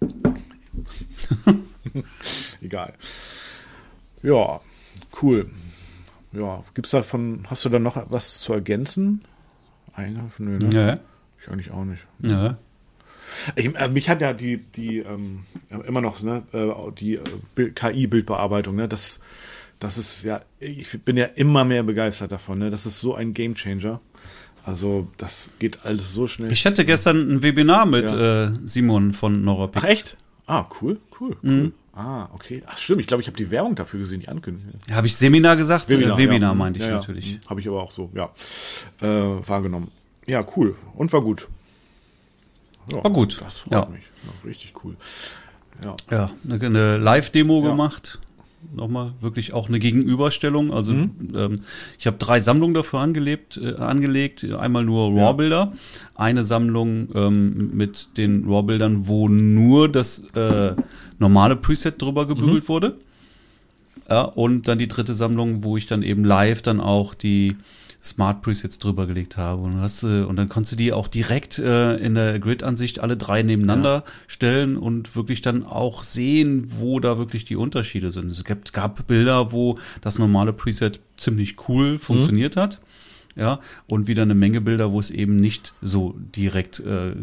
[2.62, 2.94] Egal.
[4.22, 4.60] Ja,
[5.20, 5.50] cool.
[6.32, 9.22] Ja, gibt's davon, hast du da noch was zu ergänzen?
[9.94, 10.38] Eingriff?
[10.38, 10.70] Nö, ne?
[10.72, 11.00] Ja.
[11.42, 12.06] Ich eigentlich auch nicht.
[12.20, 12.56] Ja.
[13.56, 15.44] Ich, äh, mich hat ja die, die ähm,
[15.86, 19.20] immer noch, ne, äh, die äh, KI-Bildbearbeitung, ne, das
[19.80, 22.58] das ist ja, ich bin ja immer mehr begeistert davon.
[22.58, 22.70] Ne?
[22.70, 24.00] Das ist so ein Gamechanger.
[24.62, 26.52] Also das geht alles so schnell.
[26.52, 28.48] Ich hatte gestern ein Webinar mit ja.
[28.48, 29.84] äh, Simon von Norapix.
[29.84, 30.16] Ach echt?
[30.46, 31.50] Ah, cool, cool, cool.
[31.50, 31.72] Mhm.
[31.94, 32.62] Ah, okay.
[32.66, 34.78] Ach stimmt, ich glaube, ich habe die Werbung dafür gesehen, die Ankündigung.
[34.92, 35.88] Habe ich Seminar gesagt?
[35.88, 36.54] Webinar, äh, Webinar ja.
[36.54, 37.38] meinte ich ja, natürlich.
[37.38, 37.48] Mhm.
[37.48, 38.30] Habe ich aber auch so, ja,
[39.00, 39.90] äh, wahrgenommen.
[40.26, 40.76] Ja, cool.
[40.94, 41.48] Und war gut.
[42.86, 43.40] war gut.
[43.40, 44.02] Das freut mich.
[44.44, 44.96] Richtig cool.
[45.82, 48.18] Ja, ja eine, eine Live-Demo gemacht
[48.74, 50.72] nochmal wirklich auch eine Gegenüberstellung.
[50.72, 51.10] Also mhm.
[51.34, 51.60] ähm,
[51.98, 54.44] ich habe drei Sammlungen dafür angelegt, äh, angelegt.
[54.44, 55.72] Einmal nur RAW-Bilder,
[56.14, 60.74] eine Sammlung ähm, mit den RAW-Bildern, wo nur das äh,
[61.18, 62.68] normale Preset drüber gebügelt mhm.
[62.68, 62.96] wurde.
[64.08, 67.56] Ja, und dann die dritte Sammlung, wo ich dann eben live dann auch die
[68.02, 69.62] Smart Presets drüber gelegt habe.
[69.62, 73.16] Und, hast, äh, und dann konntest du die auch direkt äh, in der Grid-Ansicht alle
[73.16, 74.12] drei nebeneinander ja.
[74.26, 78.30] stellen und wirklich dann auch sehen, wo da wirklich die Unterschiede sind.
[78.30, 82.60] Es gab, gab Bilder, wo das normale Preset ziemlich cool funktioniert mhm.
[82.60, 82.80] hat.
[83.40, 87.14] Ja, und wieder eine Menge Bilder, wo es eben nicht so direkt äh,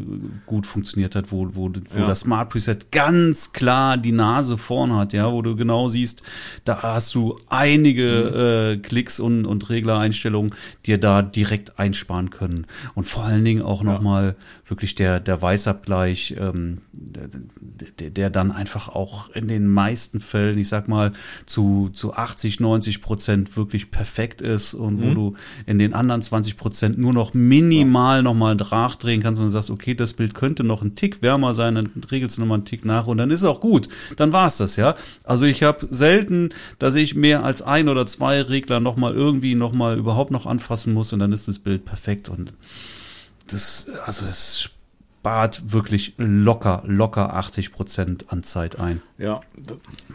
[0.48, 2.08] gut funktioniert hat, wo, wo, wo ja.
[2.08, 6.24] das Smart Preset ganz klar die Nase vorn hat, ja, wo du genau siehst,
[6.64, 8.32] da hast du einige
[8.74, 8.80] mhm.
[8.80, 10.56] äh, Klicks und, und Reglereinstellungen,
[10.88, 12.66] die da direkt einsparen können.
[12.96, 13.94] Und vor allen Dingen auch ja.
[13.94, 20.58] nochmal wirklich der, der Weißabgleich, ähm, der, der dann einfach auch in den meisten Fällen,
[20.58, 21.14] ich sag mal,
[21.46, 25.16] zu, zu 80, 90 Prozent wirklich perfekt ist und wo mhm.
[25.16, 25.36] du
[25.68, 28.22] in den anderen 20 Prozent nur noch minimal ja.
[28.24, 31.92] nochmal drehen kannst und sagst, okay, das Bild könnte noch ein Tick wärmer sein, dann
[32.12, 33.90] regelst du nochmal einen Tick nach und dann ist auch gut.
[34.16, 34.96] Dann war's das, ja.
[35.24, 36.50] Also ich habe selten,
[36.80, 41.14] dass ich mehr als ein oder zwei Regler nochmal irgendwie nochmal überhaupt noch anfassen muss
[41.14, 42.54] und dann ist das Bild perfekt und
[43.50, 44.72] das, also es
[45.20, 49.02] spart wirklich locker, locker 80 Prozent an Zeit ein.
[49.18, 49.42] Ja.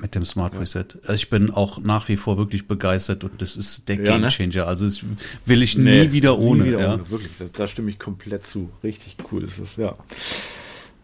[0.01, 0.87] Mit dem Smart Reset.
[1.03, 4.29] Also ich bin auch nach wie vor wirklich begeistert und das ist der ja, Game
[4.29, 4.65] Changer.
[4.65, 4.67] Ne?
[4.67, 5.05] Also das
[5.45, 6.63] will ich nee, nie wieder ohne.
[6.63, 6.95] Nie wieder ja.
[6.95, 7.33] ohne, wirklich.
[7.39, 8.71] Da, da, stimme ich komplett zu.
[8.83, 9.95] Richtig cool ist das, ja.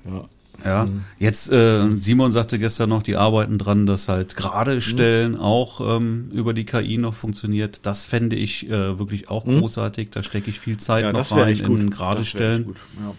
[0.06, 0.24] Ja.
[0.64, 1.04] Ja, mhm.
[1.20, 4.80] jetzt äh, Simon sagte gestern noch, die arbeiten dran, dass halt gerade mhm.
[4.80, 5.40] stellen mhm.
[5.40, 7.86] auch ähm, über die KI noch funktioniert.
[7.86, 9.60] Das fände ich äh, wirklich auch mhm.
[9.60, 10.10] großartig.
[10.10, 12.74] Da stecke ich viel Zeit ja, noch rein in gerade stellen.
[12.98, 13.14] Ja.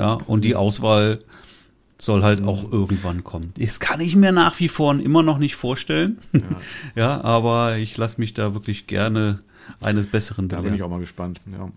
[0.00, 1.18] Ja, und die Auswahl
[1.98, 3.52] soll halt auch irgendwann kommen.
[3.58, 6.18] Das kann ich mir nach wie vor immer noch nicht vorstellen.
[6.32, 6.40] Ja,
[6.94, 9.40] ja aber ich lasse mich da wirklich gerne
[9.82, 10.64] eines Besseren belehren.
[10.64, 11.42] Da bin ich auch mal gespannt.
[11.52, 11.68] Ja,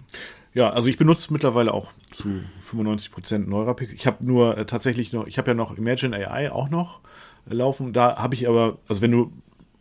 [0.53, 2.30] ja also ich benutze mittlerweile auch zu
[2.61, 3.91] 95 Prozent Neurapix.
[3.91, 7.01] Ich habe nur äh, tatsächlich noch, ich habe ja noch Imagine AI auch noch
[7.45, 7.91] laufen.
[7.91, 9.34] Da habe ich aber, also wenn du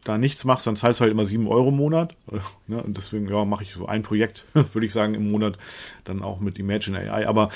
[0.04, 2.16] da nichts machst, dann zahlst du halt immer sieben Euro im Monat.
[2.68, 2.80] Ne?
[2.80, 5.58] Und deswegen, ja, mache ich so ein Projekt, würde ich sagen, im Monat
[6.04, 7.26] dann auch mit Imagine AI.
[7.26, 7.50] Aber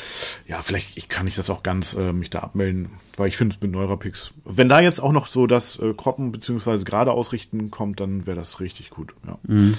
[0.46, 3.56] ja, vielleicht ich kann ich das auch ganz äh, mich da abmelden, weil ich finde
[3.60, 8.00] mit Neurapix, wenn da jetzt auch noch so das äh, Kroppen beziehungsweise gerade ausrichten kommt,
[8.00, 9.14] dann wäre das richtig gut.
[9.26, 9.38] Ja.
[9.44, 9.74] Mhm.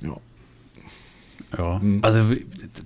[0.00, 0.16] ja.
[1.56, 2.00] Ja, mhm.
[2.02, 2.24] also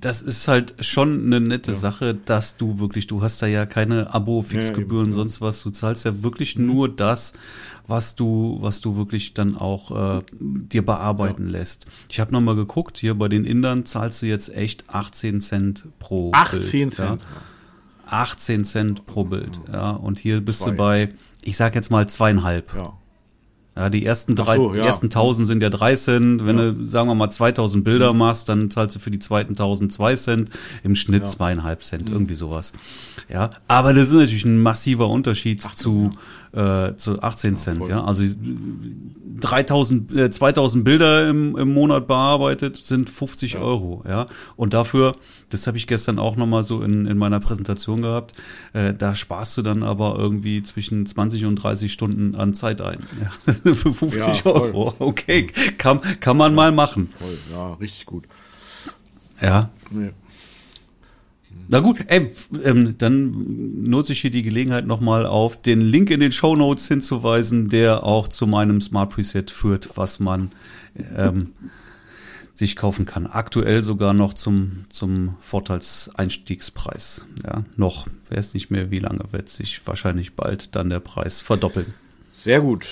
[0.00, 1.76] das ist halt schon eine nette ja.
[1.76, 6.04] Sache, dass du wirklich, du hast da ja keine Abo-Fixgebühren, ja, sonst was, du zahlst
[6.04, 6.66] ja wirklich mhm.
[6.66, 7.32] nur das,
[7.86, 11.58] was du, was du wirklich dann auch äh, dir bearbeiten ja.
[11.58, 11.86] lässt.
[12.08, 16.30] Ich habe nochmal geguckt, hier bei den Indern zahlst du jetzt echt 18 Cent pro
[16.32, 17.22] 18 Bild, Cent.
[17.22, 17.28] Ja.
[18.06, 19.90] 18 Cent pro Bild, ja.
[19.90, 20.70] Und hier bist Zwei.
[20.70, 21.08] du bei,
[21.42, 22.74] ich sag jetzt mal zweieinhalb.
[22.74, 22.92] Ja.
[23.80, 24.72] Ja, die ersten drei, so, ja.
[24.74, 26.44] die ersten 1000 sind ja drei Cent.
[26.44, 26.70] Wenn ja.
[26.72, 28.18] du, sagen wir mal, 2000 Bilder mhm.
[28.18, 30.50] machst, dann zahlst du für die zweiten 1000 zwei Cent.
[30.84, 31.26] Im Schnitt ja.
[31.26, 32.14] zweieinhalb Cent, mhm.
[32.14, 32.74] irgendwie sowas.
[33.30, 36.10] Ja, aber das ist natürlich ein massiver Unterschied Ach, zu,
[36.52, 38.04] äh, zu 18 Cent, ja.
[38.04, 38.24] Also
[39.40, 43.60] 3000, äh, 2000 Bilder im, im Monat bearbeitet sind 50 ja.
[43.60, 44.26] Euro, ja.
[44.56, 45.16] Und dafür,
[45.48, 48.32] das habe ich gestern auch nochmal so in, in meiner Präsentation gehabt,
[48.72, 52.98] äh, da sparst du dann aber irgendwie zwischen 20 und 30 Stunden an Zeit ein.
[53.20, 53.52] Ja.
[53.74, 54.94] Für 50 ja, Euro.
[54.98, 55.46] Okay,
[55.78, 57.12] kann, kann man mal machen.
[57.18, 58.24] Voll, ja, richtig gut.
[59.40, 59.70] Ja.
[59.90, 60.10] Nee.
[61.72, 62.32] Na gut, ey,
[62.64, 66.88] ähm, dann nutze ich hier die Gelegenheit nochmal auf, den Link in den Show Notes
[66.88, 70.50] hinzuweisen, der auch zu meinem Smart Preset führt, was man
[71.16, 71.52] ähm,
[72.56, 73.28] sich kaufen kann.
[73.28, 77.24] Aktuell sogar noch zum, zum Vorteilseinstiegspreis.
[77.44, 78.08] Ja, noch.
[78.30, 81.94] Weiß nicht mehr, wie lange wird sich wahrscheinlich bald dann der Preis verdoppeln.
[82.34, 82.88] Sehr gut.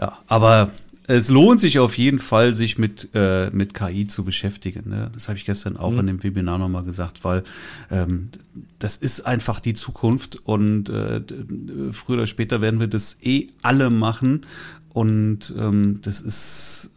[0.00, 0.72] Ja, aber
[1.10, 4.90] es lohnt sich auf jeden Fall, sich mit, äh, mit KI zu beschäftigen.
[4.90, 5.10] Ne?
[5.12, 6.00] Das habe ich gestern auch mhm.
[6.00, 7.42] in dem Webinar nochmal gesagt, weil
[7.90, 8.30] ähm,
[8.78, 11.20] das ist einfach die Zukunft und äh,
[11.92, 14.46] früher oder später werden wir das eh alle machen
[14.92, 16.90] und ähm, das ist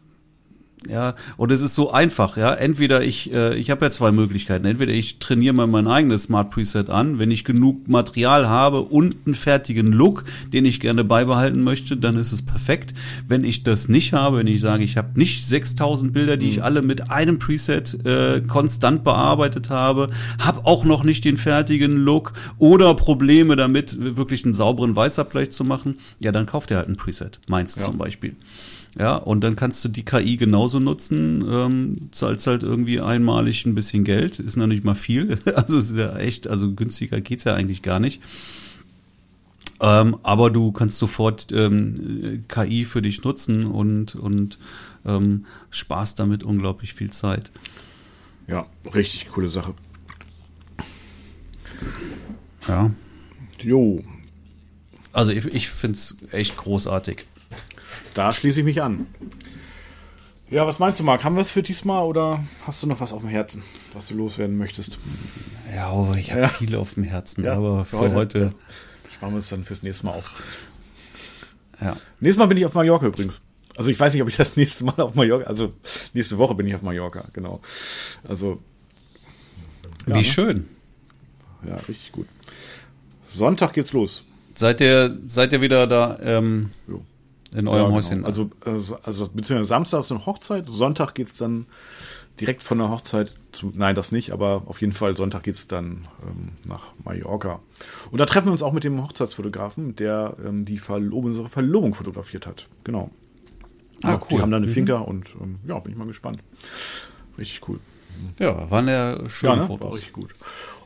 [0.89, 2.53] ja, und es ist so einfach, ja.
[2.53, 4.65] Entweder ich, äh, ich habe ja zwei Möglichkeiten.
[4.65, 9.15] Entweder ich trainiere mal mein eigenes Smart Preset an, wenn ich genug Material habe und
[9.25, 12.93] einen fertigen Look, den ich gerne beibehalten möchte, dann ist es perfekt.
[13.27, 16.57] Wenn ich das nicht habe, wenn ich sage, ich habe nicht 6000 Bilder, die ich
[16.57, 16.63] mhm.
[16.63, 20.09] alle mit einem Preset äh, konstant bearbeitet habe,
[20.39, 25.63] habe auch noch nicht den fertigen Look oder Probleme damit, wirklich einen sauberen Weißabgleich zu
[25.63, 27.39] machen, ja, dann kauft ihr halt ein Preset.
[27.47, 27.83] Meins ja.
[27.83, 28.35] zum Beispiel.
[28.97, 33.75] Ja, und dann kannst du die KI genauso nutzen, ähm, zahlst halt irgendwie einmalig ein
[33.75, 35.37] bisschen Geld, ist noch nicht mal viel.
[35.55, 38.21] Also ist ja echt, also günstiger geht's ja eigentlich gar nicht.
[39.79, 44.57] Ähm, aber du kannst sofort ähm, KI für dich nutzen und, und
[45.05, 47.51] ähm, sparst damit unglaublich viel Zeit.
[48.47, 49.73] Ja, richtig coole Sache.
[52.67, 52.91] Ja.
[53.59, 54.03] Jo.
[55.11, 57.25] Also ich, ich finde es echt großartig.
[58.13, 59.07] Da schließe ich mich an.
[60.49, 61.23] Ja, was meinst du, Marc?
[61.23, 63.63] Haben wir es für diesmal oder hast du noch was auf dem Herzen,
[63.93, 64.99] was du loswerden möchtest?
[65.73, 66.47] Ja, aber ich habe ja.
[66.49, 68.15] viel auf dem Herzen, ja, aber für, heute.
[68.15, 68.53] heute
[69.11, 70.33] Sparen wir es dann fürs nächste Mal auf.
[71.81, 71.97] Ja.
[72.19, 73.41] Nächstes Mal bin ich auf Mallorca übrigens.
[73.75, 75.73] Also ich weiß nicht, ob ich das nächste Mal auf Mallorca, also
[76.13, 77.61] nächste Woche bin ich auf Mallorca, genau.
[78.27, 78.61] Also.
[80.07, 80.23] Ja, Wie ne?
[80.23, 80.67] schön.
[81.65, 82.27] Ja, richtig gut.
[83.25, 84.23] Sonntag geht's los.
[84.55, 86.71] Seid ihr, seid ihr wieder da ähm,
[87.55, 87.97] in eurem ja, genau.
[87.97, 88.25] Häuschen?
[88.25, 91.65] Also, also, also beziehungsweise Samstag ist eine Hochzeit, Sonntag geht's dann
[92.39, 96.07] direkt von der Hochzeit zu, nein, das nicht, aber auf jeden Fall Sonntag geht's dann
[96.27, 97.59] ähm, nach Mallorca.
[98.11, 101.93] Und da treffen wir uns auch mit dem Hochzeitsfotografen, der ähm, die Verlob unsere Verlobung
[101.93, 102.67] fotografiert hat.
[102.83, 103.11] Genau.
[104.01, 104.37] Ah, ja, cool.
[104.37, 104.71] Die haben da eine mhm.
[104.71, 106.39] Finca und ähm, ja, bin ich mal gespannt.
[107.37, 107.79] Richtig cool.
[108.39, 109.65] Ja, waren ja schöne ja, ne?
[109.67, 109.87] Fotos.
[109.87, 110.31] War richtig gut.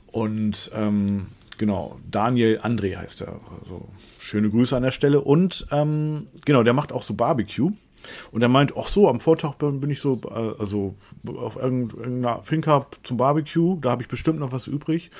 [0.08, 3.40] Und ähm, genau, Daniel André heißt er.
[3.62, 3.88] Also
[4.28, 5.22] schöne Grüße an der Stelle.
[5.22, 7.72] Und ähm, genau, der macht auch so Barbecue.
[8.32, 12.86] Und er meint, ach so, am Vortag bin ich so, äh, also auf irgendeiner Finca
[13.04, 15.12] zum Barbecue, da habe ich bestimmt noch was übrig.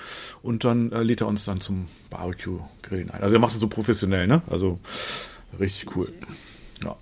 [0.42, 3.24] Und dann äh, lädt er uns dann zum Barbecue-Grillen ein.
[3.24, 4.42] Also er macht es so professionell, ne?
[4.48, 4.80] Also
[5.60, 6.14] richtig cool.
[6.84, 6.96] Ja.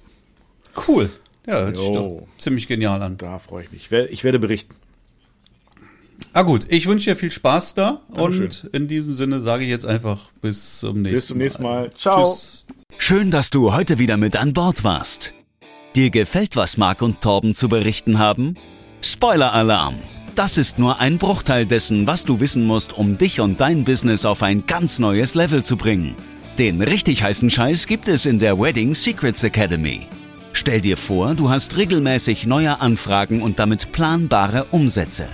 [0.87, 1.09] Cool.
[1.47, 3.17] Ja, hört sich doch ziemlich genial an.
[3.17, 3.91] Da freue ich mich.
[3.91, 4.75] Ich werde berichten.
[6.33, 8.43] Ah gut, ich wünsche dir viel Spaß da Dankeschön.
[8.43, 11.13] und in diesem Sinne sage ich jetzt einfach bis zum nächsten Mal.
[11.13, 11.81] Bis zum nächsten Mal.
[11.81, 11.91] Mal.
[11.97, 12.25] Ciao.
[12.25, 12.65] Tschüss.
[12.97, 15.33] Schön, dass du heute wieder mit an Bord warst.
[15.95, 18.55] Dir gefällt, was Marc und Torben zu berichten haben?
[19.01, 19.95] Spoiler-Alarm!
[20.35, 24.25] Das ist nur ein Bruchteil dessen, was du wissen musst, um dich und dein Business
[24.25, 26.15] auf ein ganz neues Level zu bringen.
[26.57, 30.07] Den richtig heißen Scheiß gibt es in der Wedding Secrets Academy.
[30.51, 35.29] Stell dir vor, du hast regelmäßig neue Anfragen und damit planbare Umsätze.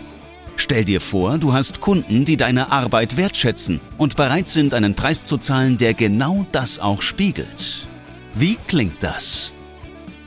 [0.62, 5.24] Stell dir vor, du hast Kunden, die deine Arbeit wertschätzen und bereit sind, einen Preis
[5.24, 7.88] zu zahlen, der genau das auch spiegelt.
[8.36, 9.54] Wie klingt das?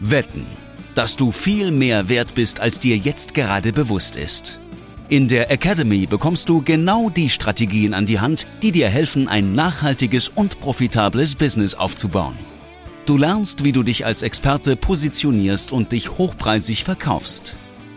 [0.00, 0.44] Wetten,
[0.96, 4.58] dass du viel mehr wert bist, als dir jetzt gerade bewusst ist.
[5.08, 9.54] In der Academy bekommst du genau die Strategien an die Hand, die dir helfen, ein
[9.54, 12.34] nachhaltiges und profitables Business aufzubauen.
[13.06, 17.54] Du lernst, wie du dich als Experte positionierst und dich hochpreisig verkaufst.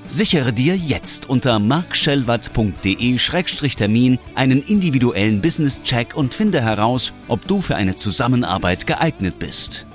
[0.09, 7.97] Sichere dir jetzt unter markschellwatt.de-termin einen individuellen Business-Check und finde heraus, ob du für eine
[7.97, 9.85] Zusammenarbeit geeignet bist.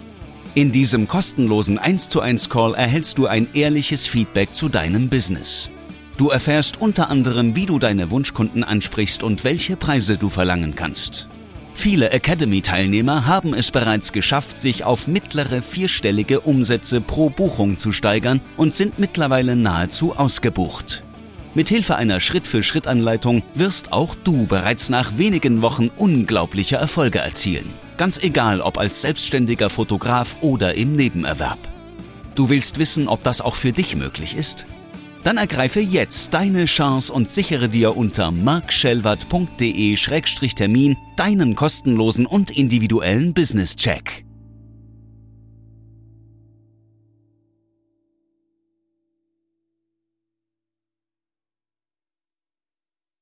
[0.55, 5.71] In diesem kostenlosen 1 zu 1 Call erhältst du ein ehrliches Feedback zu deinem Business.
[6.19, 11.27] Du erfährst unter anderem, wie du deine Wunschkunden ansprichst und welche Preise du verlangen kannst.
[11.75, 18.41] Viele Academy-Teilnehmer haben es bereits geschafft, sich auf mittlere vierstellige Umsätze pro Buchung zu steigern
[18.57, 21.03] und sind mittlerweile nahezu ausgebucht.
[21.55, 27.71] Mithilfe einer Schritt-für-Schritt-Anleitung wirst auch du bereits nach wenigen Wochen unglaubliche Erfolge erzielen.
[27.99, 31.59] Ganz egal, ob als selbstständiger Fotograf oder im Nebenerwerb.
[32.35, 34.67] Du willst wissen, ob das auch für dich möglich ist?
[35.25, 44.25] Dann ergreife jetzt deine Chance und sichere dir unter markschellwatt.de-termin deinen kostenlosen und individuellen Business-Check.